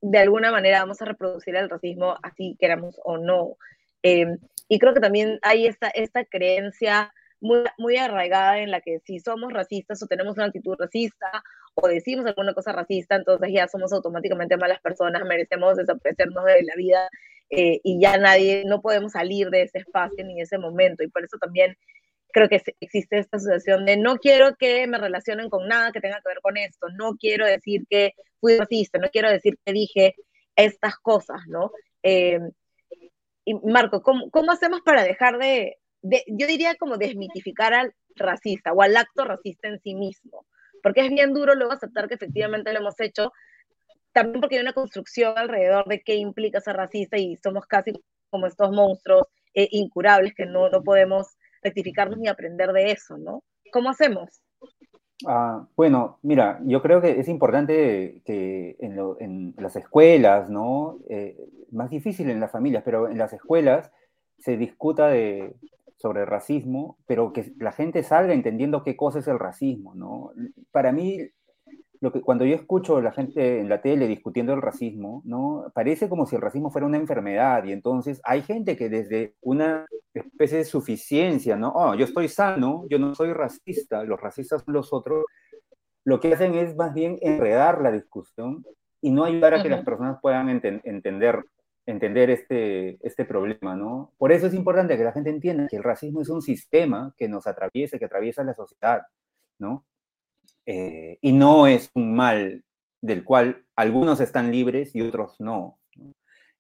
de 0.01 0.19
alguna 0.19 0.51
manera 0.51 0.81
vamos 0.81 1.01
a 1.01 1.07
reproducir 1.07 1.57
el 1.57 1.71
racismo 1.71 2.17
así 2.23 2.57
queramos 2.59 3.01
o 3.05 3.17
no. 3.17 3.57
Em, 4.03 4.39
y 4.75 4.79
creo 4.81 4.93
que 4.93 4.99
también 4.99 5.39
hay 5.43 5.69
esta, 5.69 5.89
esta 5.91 6.25
creencia 6.25 7.15
muy, 7.41 7.61
muy 7.79 7.97
arraigada 7.97 8.59
en 8.59 8.73
la 8.73 8.81
que 8.81 8.99
si 9.05 9.21
somos 9.21 9.53
racistas 9.53 10.03
o 10.03 10.09
tenemos 10.09 10.37
una 10.37 10.47
actitud 10.47 10.75
racista 10.77 11.45
o 11.75 11.87
decimos 11.87 12.27
alguna 12.27 12.55
cosa 12.55 12.73
racista, 12.73 13.15
entonces 13.15 13.51
ya 13.53 13.69
somos 13.69 13.93
automáticamente 13.93 14.57
malas 14.57 14.81
personas, 14.81 15.23
merecemos 15.27 15.77
desaparecernos 15.77 16.45
de 16.45 16.65
la 16.65 16.75
vida 16.75 17.09
eh, 17.51 17.79
y 17.85 18.01
ya 18.01 18.17
nadie, 18.19 18.65
no 18.67 18.81
podemos 18.81 19.13
salir 19.13 19.49
de 19.51 19.63
ese 19.63 19.79
espacio 19.79 20.25
ni 20.25 20.35
de 20.35 20.43
ese 20.43 20.59
momento. 20.59 21.05
Y 21.05 21.09
por 21.09 21.23
eso 21.23 21.39
también 21.39 21.77
creo 22.33 22.49
que 22.49 22.61
existe 22.81 23.19
esta 23.19 23.39
situación 23.39 23.85
de 23.85 23.97
no 23.97 24.17
quiero 24.17 24.57
que 24.57 24.89
me 24.89 24.99
relacionen 24.99 25.51
con 25.51 25.69
nada 25.69 25.93
que 25.93 26.01
tenga 26.01 26.17
que 26.17 26.31
ver 26.31 26.41
con 26.43 26.57
esto, 26.57 26.89
no 26.99 27.15
quiero 27.15 27.47
decir 27.47 27.85
que 27.89 28.15
fui 28.41 28.59
racista, 28.59 28.99
no 28.99 29.09
quiero 29.11 29.31
decir 29.31 29.57
que 29.65 29.73
dije 29.73 30.17
estas 30.57 30.97
cosas, 30.97 31.43
¿no? 31.47 31.71
Eh, 32.03 32.41
y 33.45 33.55
Marco, 33.55 34.03
¿cómo, 34.03 34.31
¿cómo, 34.31 34.53
hacemos 34.53 34.81
para 34.83 35.03
dejar 35.03 35.39
de, 35.39 35.77
de, 36.03 36.25
yo 36.27 36.47
diría 36.47 36.75
como 36.77 36.97
desmitificar 36.97 37.75
al 37.75 37.95
racista 38.17 38.73
o 38.73 38.83
al 38.83 38.97
acto 38.97 39.25
racista 39.25 39.69
en 39.69 39.81
sí 39.81 39.95
mismo? 39.95 40.47
Porque 40.83 41.03
es 41.03 41.11
bien 41.11 41.33
duro 41.35 41.55
luego 41.55 41.73
aceptar 41.73 42.09
que 42.09 42.15
efectivamente 42.15 42.73
lo 42.73 42.81
hemos 42.81 42.99
hecho, 43.01 43.33
también 44.13 44.41
porque 44.41 44.57
hay 44.57 44.63
una 44.63 44.73
construcción 44.73 45.37
alrededor 45.37 45.87
de 45.87 46.01
qué 46.01 46.15
implica 46.15 46.61
ser 46.61 46.77
racista 46.77 47.19
y 47.19 47.37
somos 47.37 47.67
casi 47.67 47.93
como 48.31 48.47
estos 48.47 48.71
monstruos 48.71 49.25
eh, 49.55 49.69
incurables 49.73 50.35
que 50.35 50.47
no, 50.47 50.69
no 50.69 50.83
podemos 50.83 51.37
rectificarnos 51.63 52.19
ni 52.19 52.29
aprender 52.29 52.73
de 52.73 52.93
eso, 52.93 53.17
¿no? 53.19 53.43
¿Cómo 53.73 53.91
hacemos? 53.91 54.41
Ah, 55.27 55.67
bueno, 55.77 56.19
mira, 56.23 56.61
yo 56.65 56.83
creo 56.83 57.01
que 57.01 57.21
es 57.21 57.29
importante 57.29 58.23
que 58.25 58.77
en, 58.81 59.55
las 59.57 59.77
escuelas, 59.77 60.51
¿no? 60.51 60.99
Eh, 61.09 61.37
más 61.71 61.91
difícil 61.91 62.31
en 62.31 62.41
las 62.41 62.51
familias, 62.51 62.83
pero 62.85 63.09
en 63.09 63.19
las 63.19 63.33
escuelas 63.33 63.91
se 64.39 64.57
discuta 64.57 65.09
de, 65.09 65.55
sobre 65.97 66.25
racismo, 66.25 66.99
pero 67.07 67.33
que 67.33 67.53
la 67.59 67.73
gente 67.73 68.03
salga 68.03 68.35
entendiendo 68.35 68.83
qué 68.83 68.97
cosa 68.97 69.21
es 69.21 69.29
el 69.29 69.39
racismo, 69.39 69.95
¿no? 69.95 70.33
Para 70.73 70.93
mí, 70.93 71.19
que, 72.01 72.21
cuando 72.21 72.45
yo 72.45 72.55
escucho 72.55 72.97
a 72.97 73.03
la 73.03 73.13
gente 73.13 73.61
en 73.61 73.69
la 73.69 73.81
tele 73.81 74.07
discutiendo 74.07 74.53
el 74.53 74.63
racismo, 74.63 75.23
¿no? 75.25 75.71
Parece 75.75 76.09
como 76.09 76.27
si 76.27 76.37
el 76.37 76.43
racismo 76.43 76.71
fuera 76.71 76.87
una 76.87 76.97
enfermedad 76.97 77.65
y 77.65 77.73
entonces 77.73 78.21
hay 78.25 78.43
gente 78.43 78.77
que 78.77 78.89
desde 78.89 79.35
una 79.41 79.87
especie 80.13 80.59
de 80.59 80.65
suficiencia, 80.65 81.57
¿no? 81.57 81.73
Oh, 81.75 81.95
yo 81.95 82.05
estoy 82.05 82.29
sano, 82.29 82.85
yo 82.89 82.99
no 82.99 83.15
soy 83.15 83.33
racista, 83.33 84.05
los 84.05 84.21
racistas 84.21 84.63
son 84.65 84.75
los 84.75 84.93
otros, 84.93 85.25
lo 86.05 86.21
que 86.21 86.33
hacen 86.33 86.55
es 86.55 86.77
más 86.77 86.95
bien 86.95 87.19
enredar 87.23 87.81
la 87.81 87.91
discusión 87.91 88.65
y 89.01 89.11
no 89.11 89.25
ayudar 89.25 89.55
a 89.55 89.63
que 89.63 89.69
las 89.69 89.85
personas 89.85 90.19
puedan 90.21 90.49
entender 90.49 91.45
entender 91.87 92.31
este, 92.31 92.99
este 93.07 93.25
problema, 93.25 93.77
¿no? 93.77 94.13
Por 94.17 94.33
eso 94.33 94.47
es 94.47 94.55
importante 94.55 94.97
que 94.97 95.05
la 95.05 95.13
gente 95.13 95.31
entienda 95.31 95.69
que 95.69 95.77
el 95.77 95.83
racismo 95.83 96.23
es 96.23 96.29
un 96.29 96.43
sistema 96.43 97.15
que 97.17 97.29
nos 97.29 97.47
atraviesa, 97.47 97.99
que 97.99 98.07
atraviesa 98.07 98.43
la 98.43 98.55
sociedad, 98.55 99.03
¿no? 99.59 99.85
Eh, 100.67 101.19
y 101.21 101.33
no 101.33 101.67
es 101.67 101.91
un 101.95 102.15
mal 102.15 102.65
del 103.01 103.25
cual 103.25 103.65
algunos 103.77 104.21
están 104.21 104.51
libres 104.51 104.95
y 104.95 105.03
otros 105.03 105.41
no. 105.41 105.79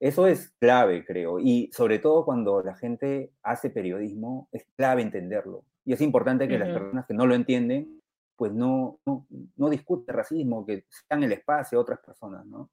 Eso 0.00 0.26
es 0.26 0.50
clave, 0.58 1.04
creo, 1.04 1.38
y 1.40 1.70
sobre 1.72 1.98
todo 1.98 2.24
cuando 2.24 2.62
la 2.62 2.74
gente 2.74 3.30
hace 3.42 3.70
periodismo, 3.70 4.48
es 4.52 4.66
clave 4.76 5.02
entenderlo. 5.02 5.64
Y 5.84 5.92
es 5.92 6.00
importante 6.00 6.48
que 6.48 6.58
las 6.58 6.68
personas 6.68 7.06
que 7.06 7.14
no 7.14 7.26
lo 7.26 7.34
entienden, 7.34 8.02
pues 8.36 8.52
no, 8.52 8.98
no, 9.06 9.26
no 9.56 9.70
discuten 9.70 10.14
racismo, 10.14 10.66
que 10.66 10.84
sean 11.08 11.22
el 11.22 11.32
espacio 11.32 11.78
a 11.78 11.82
otras 11.82 12.00
personas, 12.00 12.44
¿no? 12.46 12.70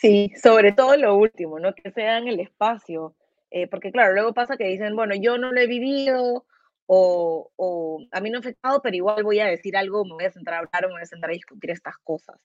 Sí, 0.00 0.32
sobre 0.42 0.72
todo 0.72 0.96
lo 0.96 1.16
último, 1.16 1.58
¿no? 1.58 1.74
Que 1.74 1.90
sean 1.92 2.28
el 2.28 2.40
espacio. 2.40 3.14
Eh, 3.50 3.68
porque 3.68 3.92
claro, 3.92 4.14
luego 4.14 4.32
pasa 4.32 4.56
que 4.56 4.64
dicen, 4.64 4.96
bueno, 4.96 5.14
yo 5.14 5.38
no 5.38 5.52
lo 5.52 5.60
he 5.60 5.66
vivido, 5.66 6.46
o, 6.94 8.06
a 8.10 8.20
mí 8.20 8.30
no 8.30 8.38
he 8.38 8.40
afectado, 8.40 8.82
pero 8.82 8.96
igual 8.96 9.22
voy 9.22 9.40
a 9.40 9.46
decir 9.46 9.76
algo, 9.76 10.04
me 10.04 10.14
voy 10.14 10.24
a 10.24 10.30
sentar 10.30 10.54
a 10.54 10.58
hablar 10.58 10.84
o 10.84 10.88
me 10.88 10.94
voy 10.94 11.02
a 11.02 11.06
sentar 11.06 11.30
a 11.30 11.34
discutir 11.34 11.70
estas 11.70 11.96
cosas. 11.98 12.36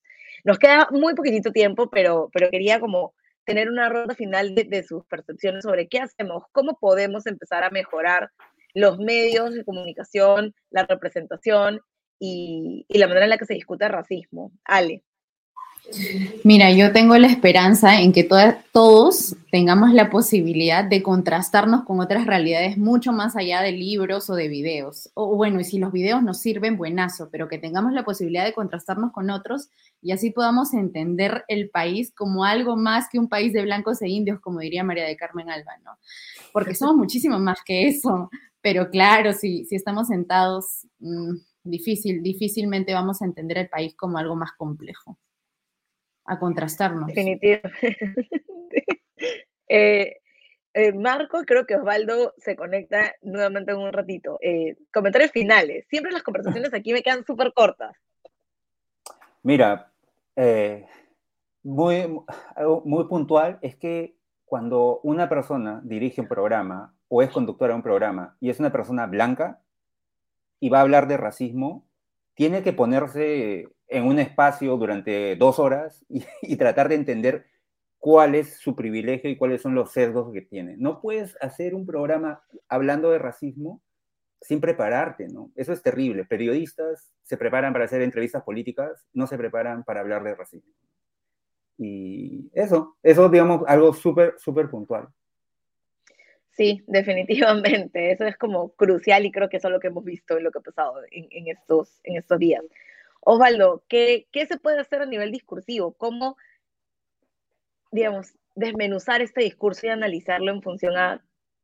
Nos 0.43 0.57
queda 0.57 0.87
muy 0.91 1.15
poquitito 1.15 1.51
tiempo, 1.51 1.89
pero, 1.89 2.29
pero 2.33 2.49
quería 2.49 2.79
como 2.79 3.13
tener 3.45 3.69
una 3.69 3.89
ronda 3.89 4.15
final 4.15 4.55
de, 4.55 4.83
sus 4.83 5.05
percepciones 5.05 5.63
sobre 5.63 5.87
qué 5.87 5.99
hacemos, 5.99 6.43
cómo 6.51 6.77
podemos 6.79 7.25
empezar 7.27 7.63
a 7.63 7.69
mejorar 7.69 8.31
los 8.73 8.99
medios 8.99 9.53
de 9.53 9.65
comunicación, 9.65 10.53
la 10.69 10.85
representación 10.85 11.81
y, 12.19 12.85
y 12.87 12.97
la 12.97 13.07
manera 13.07 13.25
en 13.25 13.31
la 13.31 13.37
que 13.37 13.45
se 13.45 13.53
discute 13.53 13.85
el 13.85 13.91
racismo. 13.91 14.51
Ale. 14.65 15.03
Mira, 16.43 16.71
yo 16.71 16.91
tengo 16.91 17.17
la 17.17 17.27
esperanza 17.27 18.01
en 18.01 18.11
que 18.11 18.23
todos 18.23 19.35
tengamos 19.51 19.93
la 19.93 20.09
posibilidad 20.09 20.83
de 20.83 21.01
contrastarnos 21.01 21.83
con 21.83 22.01
otras 22.01 22.25
realidades 22.25 22.77
mucho 22.77 23.13
más 23.13 23.35
allá 23.35 23.61
de 23.61 23.71
libros 23.71 24.29
o 24.29 24.35
de 24.35 24.49
videos. 24.49 25.09
O 25.13 25.35
bueno, 25.35 25.59
y 25.61 25.63
si 25.63 25.79
los 25.79 25.91
videos 25.91 26.23
nos 26.23 26.39
sirven, 26.39 26.77
buenazo, 26.77 27.29
pero 27.31 27.47
que 27.47 27.57
tengamos 27.57 27.93
la 27.93 28.03
posibilidad 28.03 28.45
de 28.45 28.53
contrastarnos 28.53 29.11
con 29.13 29.29
otros 29.29 29.69
y 30.01 30.11
así 30.11 30.31
podamos 30.31 30.73
entender 30.73 31.45
el 31.47 31.69
país 31.69 32.13
como 32.13 32.43
algo 32.43 32.75
más 32.75 33.07
que 33.09 33.19
un 33.19 33.29
país 33.29 33.53
de 33.53 33.63
blancos 33.63 34.01
e 34.01 34.09
indios, 34.09 34.39
como 34.41 34.59
diría 34.59 34.83
María 34.83 35.05
de 35.05 35.15
Carmen 35.15 35.49
Alba, 35.49 35.71
¿no? 35.85 35.91
Porque 36.51 36.75
somos 36.75 36.95
muchísimo 36.97 37.39
más 37.39 37.59
que 37.65 37.87
eso. 37.87 38.29
Pero 38.61 38.89
claro, 38.89 39.31
si, 39.33 39.65
si 39.65 39.75
estamos 39.75 40.07
sentados, 40.07 40.87
mm, 40.99 41.35
difícil, 41.63 42.21
difícilmente 42.21 42.93
vamos 42.93 43.21
a 43.21 43.25
entender 43.25 43.57
el 43.57 43.69
país 43.69 43.95
como 43.95 44.17
algo 44.17 44.35
más 44.35 44.51
complejo 44.57 45.17
a 46.27 46.37
contrastarnos. 46.39 47.07
Definitivamente. 47.07 47.97
Eh, 49.69 50.21
eh, 50.73 50.93
Marco, 50.93 51.43
creo 51.43 51.65
que 51.65 51.75
Osvaldo 51.75 52.33
se 52.37 52.55
conecta 52.55 53.13
nuevamente 53.21 53.73
en 53.73 53.79
un 53.79 53.91
ratito. 53.91 54.37
Eh, 54.41 54.77
comentarios 54.93 55.31
finales. 55.31 55.85
Siempre 55.89 56.13
las 56.13 56.23
conversaciones 56.23 56.73
aquí 56.73 56.93
me 56.93 57.03
quedan 57.03 57.25
súper 57.25 57.51
cortas. 57.51 57.93
Mira, 59.43 59.91
muy, 61.63 62.21
algo 62.55 62.81
muy 62.85 63.03
puntual 63.09 63.59
es 63.61 63.75
que 63.75 64.15
cuando 64.45 65.01
una 65.03 65.27
persona 65.27 65.81
dirige 65.83 66.21
un 66.21 66.29
programa 66.29 66.95
o 67.09 67.21
es 67.21 67.29
conductora 67.29 67.73
de 67.73 67.77
un 67.77 67.83
programa 67.83 68.37
y 68.39 68.49
es 68.49 68.61
una 68.61 68.71
persona 68.71 69.05
blanca 69.05 69.59
y 70.61 70.69
va 70.69 70.77
a 70.77 70.83
hablar 70.83 71.09
de 71.09 71.17
racismo, 71.17 71.85
tiene 72.35 72.63
que 72.63 72.71
ponerse 72.71 73.67
en 73.87 74.05
un 74.05 74.19
espacio 74.19 74.75
durante 74.77 75.35
dos 75.35 75.59
horas 75.59 76.05
y, 76.09 76.55
tratar 76.57 76.89
de 76.89 76.95
entender 76.95 77.45
cuál 77.97 78.35
es 78.35 78.57
su 78.57 78.75
privilegio 78.75 79.29
y 79.29 79.37
cuáles 79.37 79.61
son 79.61 79.75
los 79.75 79.91
sesgos 79.91 80.31
que 80.31 80.41
tiene. 80.41 80.75
No 80.77 81.01
puedes 81.01 81.37
hacer 81.41 81.73
un 81.73 81.85
programa 81.85 82.43
hablando 82.67 83.11
de 83.11 83.19
racismo 83.19 83.81
sin 84.41 84.61
prepararte, 84.61 85.27
¿no? 85.27 85.51
Eso 85.55 85.73
es 85.73 85.81
terrible. 85.81 86.25
Periodistas 86.25 87.11
se 87.23 87.37
preparan 87.37 87.73
para 87.73 87.85
hacer 87.85 88.01
entrevistas 88.01 88.43
políticas, 88.43 89.07
no 89.13 89.25
se 89.25 89.37
preparan 89.37 89.83
para 89.83 90.01
hablar 90.01 90.23
de 90.23 90.35
racismo. 90.35 90.71
Y 91.77 92.49
eso, 92.53 92.97
eso 93.03 93.29
digamos 93.29 93.63
algo 93.67 93.93
súper, 93.93 94.35
súper 94.37 94.69
puntual. 94.69 95.07
Sí, 96.57 96.83
definitivamente. 96.87 98.11
Eso 98.11 98.25
es 98.25 98.35
como 98.35 98.69
crucial 98.73 99.25
y 99.25 99.31
creo 99.31 99.47
que 99.47 99.57
eso 99.57 99.67
es 99.67 99.73
lo 99.73 99.79
que 99.79 99.87
hemos 99.87 100.03
visto 100.03 100.37
en 100.37 100.43
lo 100.43 100.51
que 100.51 100.59
ha 100.59 100.61
pasado 100.61 100.95
en, 101.11 101.47
estos, 101.47 101.99
en 102.03 102.17
estos 102.17 102.39
días. 102.39 102.63
Osvaldo, 103.29 103.83
¿qué, 103.89 104.25
¿qué 104.31 104.45
se 104.45 104.57
puede 104.57 104.79
hacer 104.79 105.01
a 105.01 105.05
nivel 105.05 105.33
discursivo? 105.33 105.91
¿Cómo, 105.97 106.37
digamos, 107.91 108.33
desmenuzar 108.55 109.21
este 109.21 109.43
discurso 109.43 109.85
y 109.85 109.89
analizarlo 109.89 110.49
en 110.49 110.61
función 110.61 110.95
a 110.95 111.21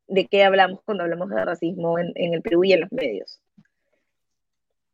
de 0.09 0.27
qué 0.27 0.43
hablamos 0.43 0.81
cuando 0.83 1.05
hablamos 1.05 1.29
de 1.29 1.45
racismo 1.45 1.97
en, 1.97 2.11
en 2.15 2.33
el 2.33 2.41
Perú 2.41 2.65
y 2.65 2.73
en 2.73 2.81
los 2.81 2.91
medios? 2.91 3.39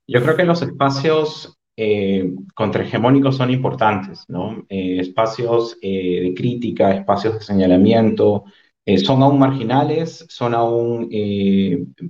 Yo 0.06 0.22
creo 0.22 0.38
que 0.38 0.44
los 0.44 0.62
espacios 0.62 1.60
eh, 1.76 2.36
contrahegemónicos 2.54 3.38
son 3.38 3.50
importantes, 3.50 4.26
¿no? 4.28 4.64
Eh, 4.70 5.00
espacios 5.00 5.76
eh, 5.82 6.22
de 6.22 6.34
crítica, 6.36 6.94
espacios 6.94 7.34
de 7.34 7.42
señalamiento, 7.42 8.44
eh, 8.94 8.98
son 9.00 9.22
aún 9.22 9.40
marginales, 9.40 10.26
son 10.30 10.54
aún 10.54 11.10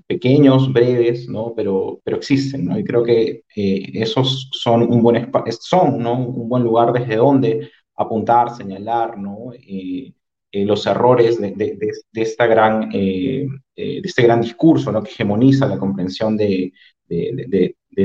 pequeños, 0.07 0.71
breves, 0.71 1.27
¿no? 1.29 1.53
Pero, 1.55 1.99
pero 2.03 2.17
existen, 2.17 2.65
¿no? 2.65 2.79
Y 2.79 2.83
creo 2.83 3.03
que 3.03 3.43
esos 3.55 4.49
son 4.51 4.83
un 4.83 5.01
buen, 5.01 5.31
son, 5.59 5.99
¿no? 5.99 6.13
un 6.19 6.49
buen 6.49 6.63
lugar 6.63 6.93
desde 6.93 7.15
donde 7.15 7.71
apuntar, 7.95 8.55
señalar, 8.55 9.17
¿no? 9.17 9.51
los 10.51 10.87
errores 10.87 11.39
de, 11.39 11.51
de, 11.51 11.77
de, 12.11 12.21
esta 12.21 12.47
gran, 12.47 12.89
de 12.89 13.47
este 13.75 14.23
gran 14.23 14.41
discurso 14.41 14.91
¿no? 14.91 15.03
que 15.03 15.11
hegemoniza 15.11 15.67
la 15.67 15.77
comprensión 15.77 16.35
de, 16.35 16.73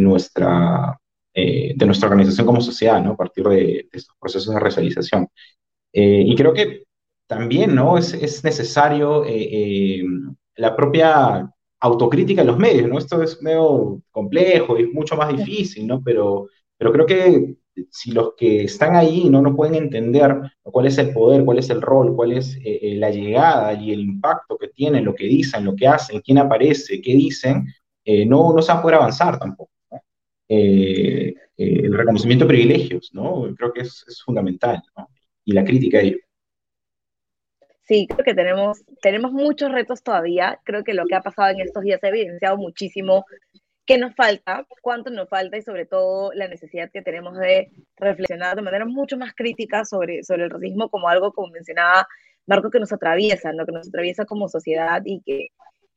nuestra, 0.01 0.99
eh, 1.37 1.75
de 1.77 1.87
nuestra 1.87 2.09
organización 2.09 2.47
como 2.47 2.61
sociedad, 2.61 3.03
¿no? 3.03 3.13
A 3.13 3.17
partir 3.17 3.45
de, 3.49 3.89
estos 3.93 4.15
procesos 4.21 4.55
de 4.55 4.61
racialización. 4.61 5.29
Eh, 5.93 6.25
y 6.27 6.35
creo 6.37 6.53
que 6.55 6.85
también, 7.27 7.75
¿no? 7.75 7.99
Es, 7.99 8.15
es 8.15 8.45
necesario 8.45 9.25
eh, 9.27 10.03
la 10.57 10.77
propia 10.77 11.51
autocrítica 11.81 12.43
en 12.43 12.47
los 12.49 12.59
medios, 12.59 12.89
¿no? 12.89 12.99
Esto 12.99 13.23
es 13.23 13.43
medio 13.43 14.03
complejo 14.11 14.79
y 14.79 14.87
mucho 14.89 15.17
más 15.17 15.37
difícil, 15.37 15.87
¿no? 15.87 16.03
Pero, 16.03 16.49
pero 16.77 16.93
creo 16.93 17.07
que 17.07 17.57
si 17.91 18.13
los 18.13 18.35
que 18.37 18.65
están 18.65 18.95
ahí 18.95 19.29
no, 19.29 19.43
no 19.43 19.57
pueden 19.57 19.75
entender 19.75 20.37
cuál 20.63 20.87
es 20.87 20.99
el 20.99 21.13
poder, 21.13 21.45
cuál 21.45 21.59
es 21.59 21.71
el 21.71 21.83
rol, 21.83 22.15
cuál 22.15 22.33
es 22.33 22.57
la 22.63 23.11
llegada 23.11 23.75
y 23.75 23.93
el 23.93 24.01
impacto 24.01 24.57
que 24.57 24.69
tienen, 24.69 25.05
lo 25.05 25.15
que 25.15 25.25
dicen, 25.25 25.65
lo 25.65 25.75
que 25.75 25.89
hacen, 25.89 26.21
quién 26.21 26.39
aparece, 26.39 27.03
qué 27.03 27.15
dicen, 27.15 27.67
eh, 28.05 28.27
no, 28.27 28.53
no 28.53 28.63
se 28.63 28.73
va 28.73 28.79
a 28.79 28.83
poder 28.83 28.97
avanzar 28.97 29.39
tampoco. 29.39 29.71
Eh, 30.49 31.35
eh, 31.57 31.81
el 31.85 31.95
reconocimiento 31.95 32.45
de 32.45 32.49
privilegios, 32.49 33.11
¿no? 33.15 33.47
Creo 33.57 33.73
que 33.73 33.81
es, 33.83 34.05
es 34.07 34.23
fundamental, 34.23 34.83
¿no? 34.97 35.09
Y 35.45 35.53
la 35.53 35.65
crítica 35.65 35.99
a 35.99 36.03
ello. 36.03 36.19
Sí, 37.87 38.07
creo 38.09 38.25
que 38.25 38.35
tenemos, 38.35 38.83
tenemos 39.03 39.33
muchos 39.33 39.71
retos 39.71 40.03
todavía. 40.03 40.59
Creo 40.65 40.85
que 40.85 40.95
lo 40.95 41.05
que 41.07 41.15
ha 41.17 41.21
pasado 41.21 41.51
en 41.51 41.61
estos 41.61 41.83
días 41.83 42.03
ha 42.03 42.09
evidenciado 42.09 42.57
muchísimo 42.57 43.25
qué 43.87 43.99
nos 43.99 44.15
falta, 44.15 44.67
cuánto 44.81 45.11
nos 45.11 45.29
falta 45.29 45.59
y 45.59 45.63
sobre 45.63 45.85
todo 45.85 46.33
la 46.33 46.49
necesidad 46.49 46.91
que 46.91 47.03
tenemos 47.03 47.39
de 47.39 47.71
reflexionar 47.97 48.57
de 48.57 48.63
manera 48.63 48.87
mucho 48.87 49.19
más 49.19 49.35
crítica 49.35 49.85
sobre, 49.85 50.23
sobre 50.25 50.45
el 50.45 50.51
racismo 50.51 50.89
como 50.89 51.09
algo, 51.09 51.33
como 51.33 51.49
mencionaba 51.49 52.07
Marco, 52.47 52.71
que 52.71 52.81
nos 52.81 52.93
atraviesa, 52.93 53.53
¿no? 53.53 53.67
que 53.67 53.73
nos 53.73 53.89
atraviesa 53.89 54.25
como 54.25 54.49
sociedad 54.49 55.03
y 55.05 55.21
que 55.23 55.49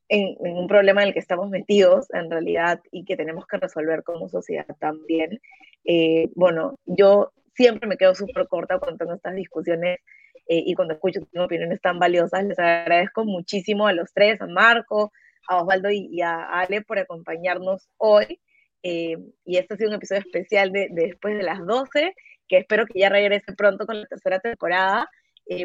en, 0.09 0.35
un 0.39 0.67
problema 0.67 1.01
en 1.01 1.09
el 1.09 1.13
que 1.13 1.19
estamos 1.19 1.49
metidos 1.49 2.07
en 2.13 2.29
realidad 2.29 2.81
y 2.91 3.05
que 3.05 3.17
tenemos 3.17 3.45
que 3.47 3.57
resolver 3.57 4.03
como 4.03 4.29
sociedad 4.29 4.67
también. 4.79 5.39
Eh, 5.85 6.29
bueno, 6.35 6.75
yo 6.85 7.31
siempre 7.55 7.87
me 7.87 7.97
quedo 7.97 8.15
súper 8.15 8.47
corta 8.47 8.79
tengo 8.97 9.13
estas 9.13 9.35
discusiones 9.35 9.99
eh, 10.47 10.63
y 10.65 10.73
cuando 10.75 10.93
escucho 10.93 11.19
opiniones 11.37 11.81
tan 11.81 11.99
valiosas. 11.99 12.45
Les 12.45 12.59
agradezco 12.59 13.25
muchísimo 13.25 13.87
a 13.87 13.93
los 13.93 14.13
tres, 14.13 14.41
a 14.41 14.47
Marco, 14.47 15.11
a 15.47 15.61
Osvaldo 15.61 15.89
y, 15.91 16.21
a 16.21 16.43
Ale 16.43 16.81
por 16.81 16.99
acompañarnos 16.99 17.89
hoy. 17.97 18.39
Eh, 18.83 19.17
y 19.45 19.57
este 19.57 19.73
ha 19.73 19.77
sido 19.77 19.89
un 19.89 19.95
episodio 19.95 20.21
especial 20.21 20.71
de, 20.71 20.87
de, 20.91 21.07
después 21.07 21.37
de 21.37 21.43
las 21.43 21.65
12, 21.65 22.13
que 22.47 22.57
espero 22.57 22.85
que 22.85 22.99
ya 22.99 23.09
regrese 23.09 23.53
pronto 23.53 23.85
con 23.85 24.01
la 24.01 24.07
tercera 24.07 24.39
temporada. 24.39 25.09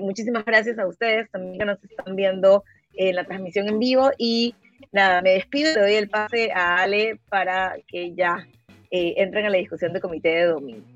muchísimas 0.00 0.44
gracias 0.44 0.78
a 0.78 0.86
ustedes 0.86 1.30
también 1.30 1.58
que 1.58 1.64
nos 1.64 1.82
están 1.84 2.16
viendo 2.16 2.64
en 2.94 3.16
la 3.16 3.24
transmisión 3.24 3.68
en 3.68 3.78
vivo. 3.78 4.10
Y 4.18 4.54
nada, 4.90 5.22
me 5.22 5.34
despido 5.34 5.70
y 5.70 5.74
le 5.74 5.80
doy 5.80 5.94
el 5.94 6.08
pase 6.08 6.50
a 6.52 6.82
Ale 6.82 7.20
para 7.28 7.76
que 7.86 8.14
ya 8.14 8.46
eh, 8.90 9.14
entren 9.16 9.46
a 9.46 9.50
la 9.50 9.58
discusión 9.58 9.92
de 9.92 10.00
comité 10.00 10.28
de 10.30 10.44
domingo. 10.44 10.86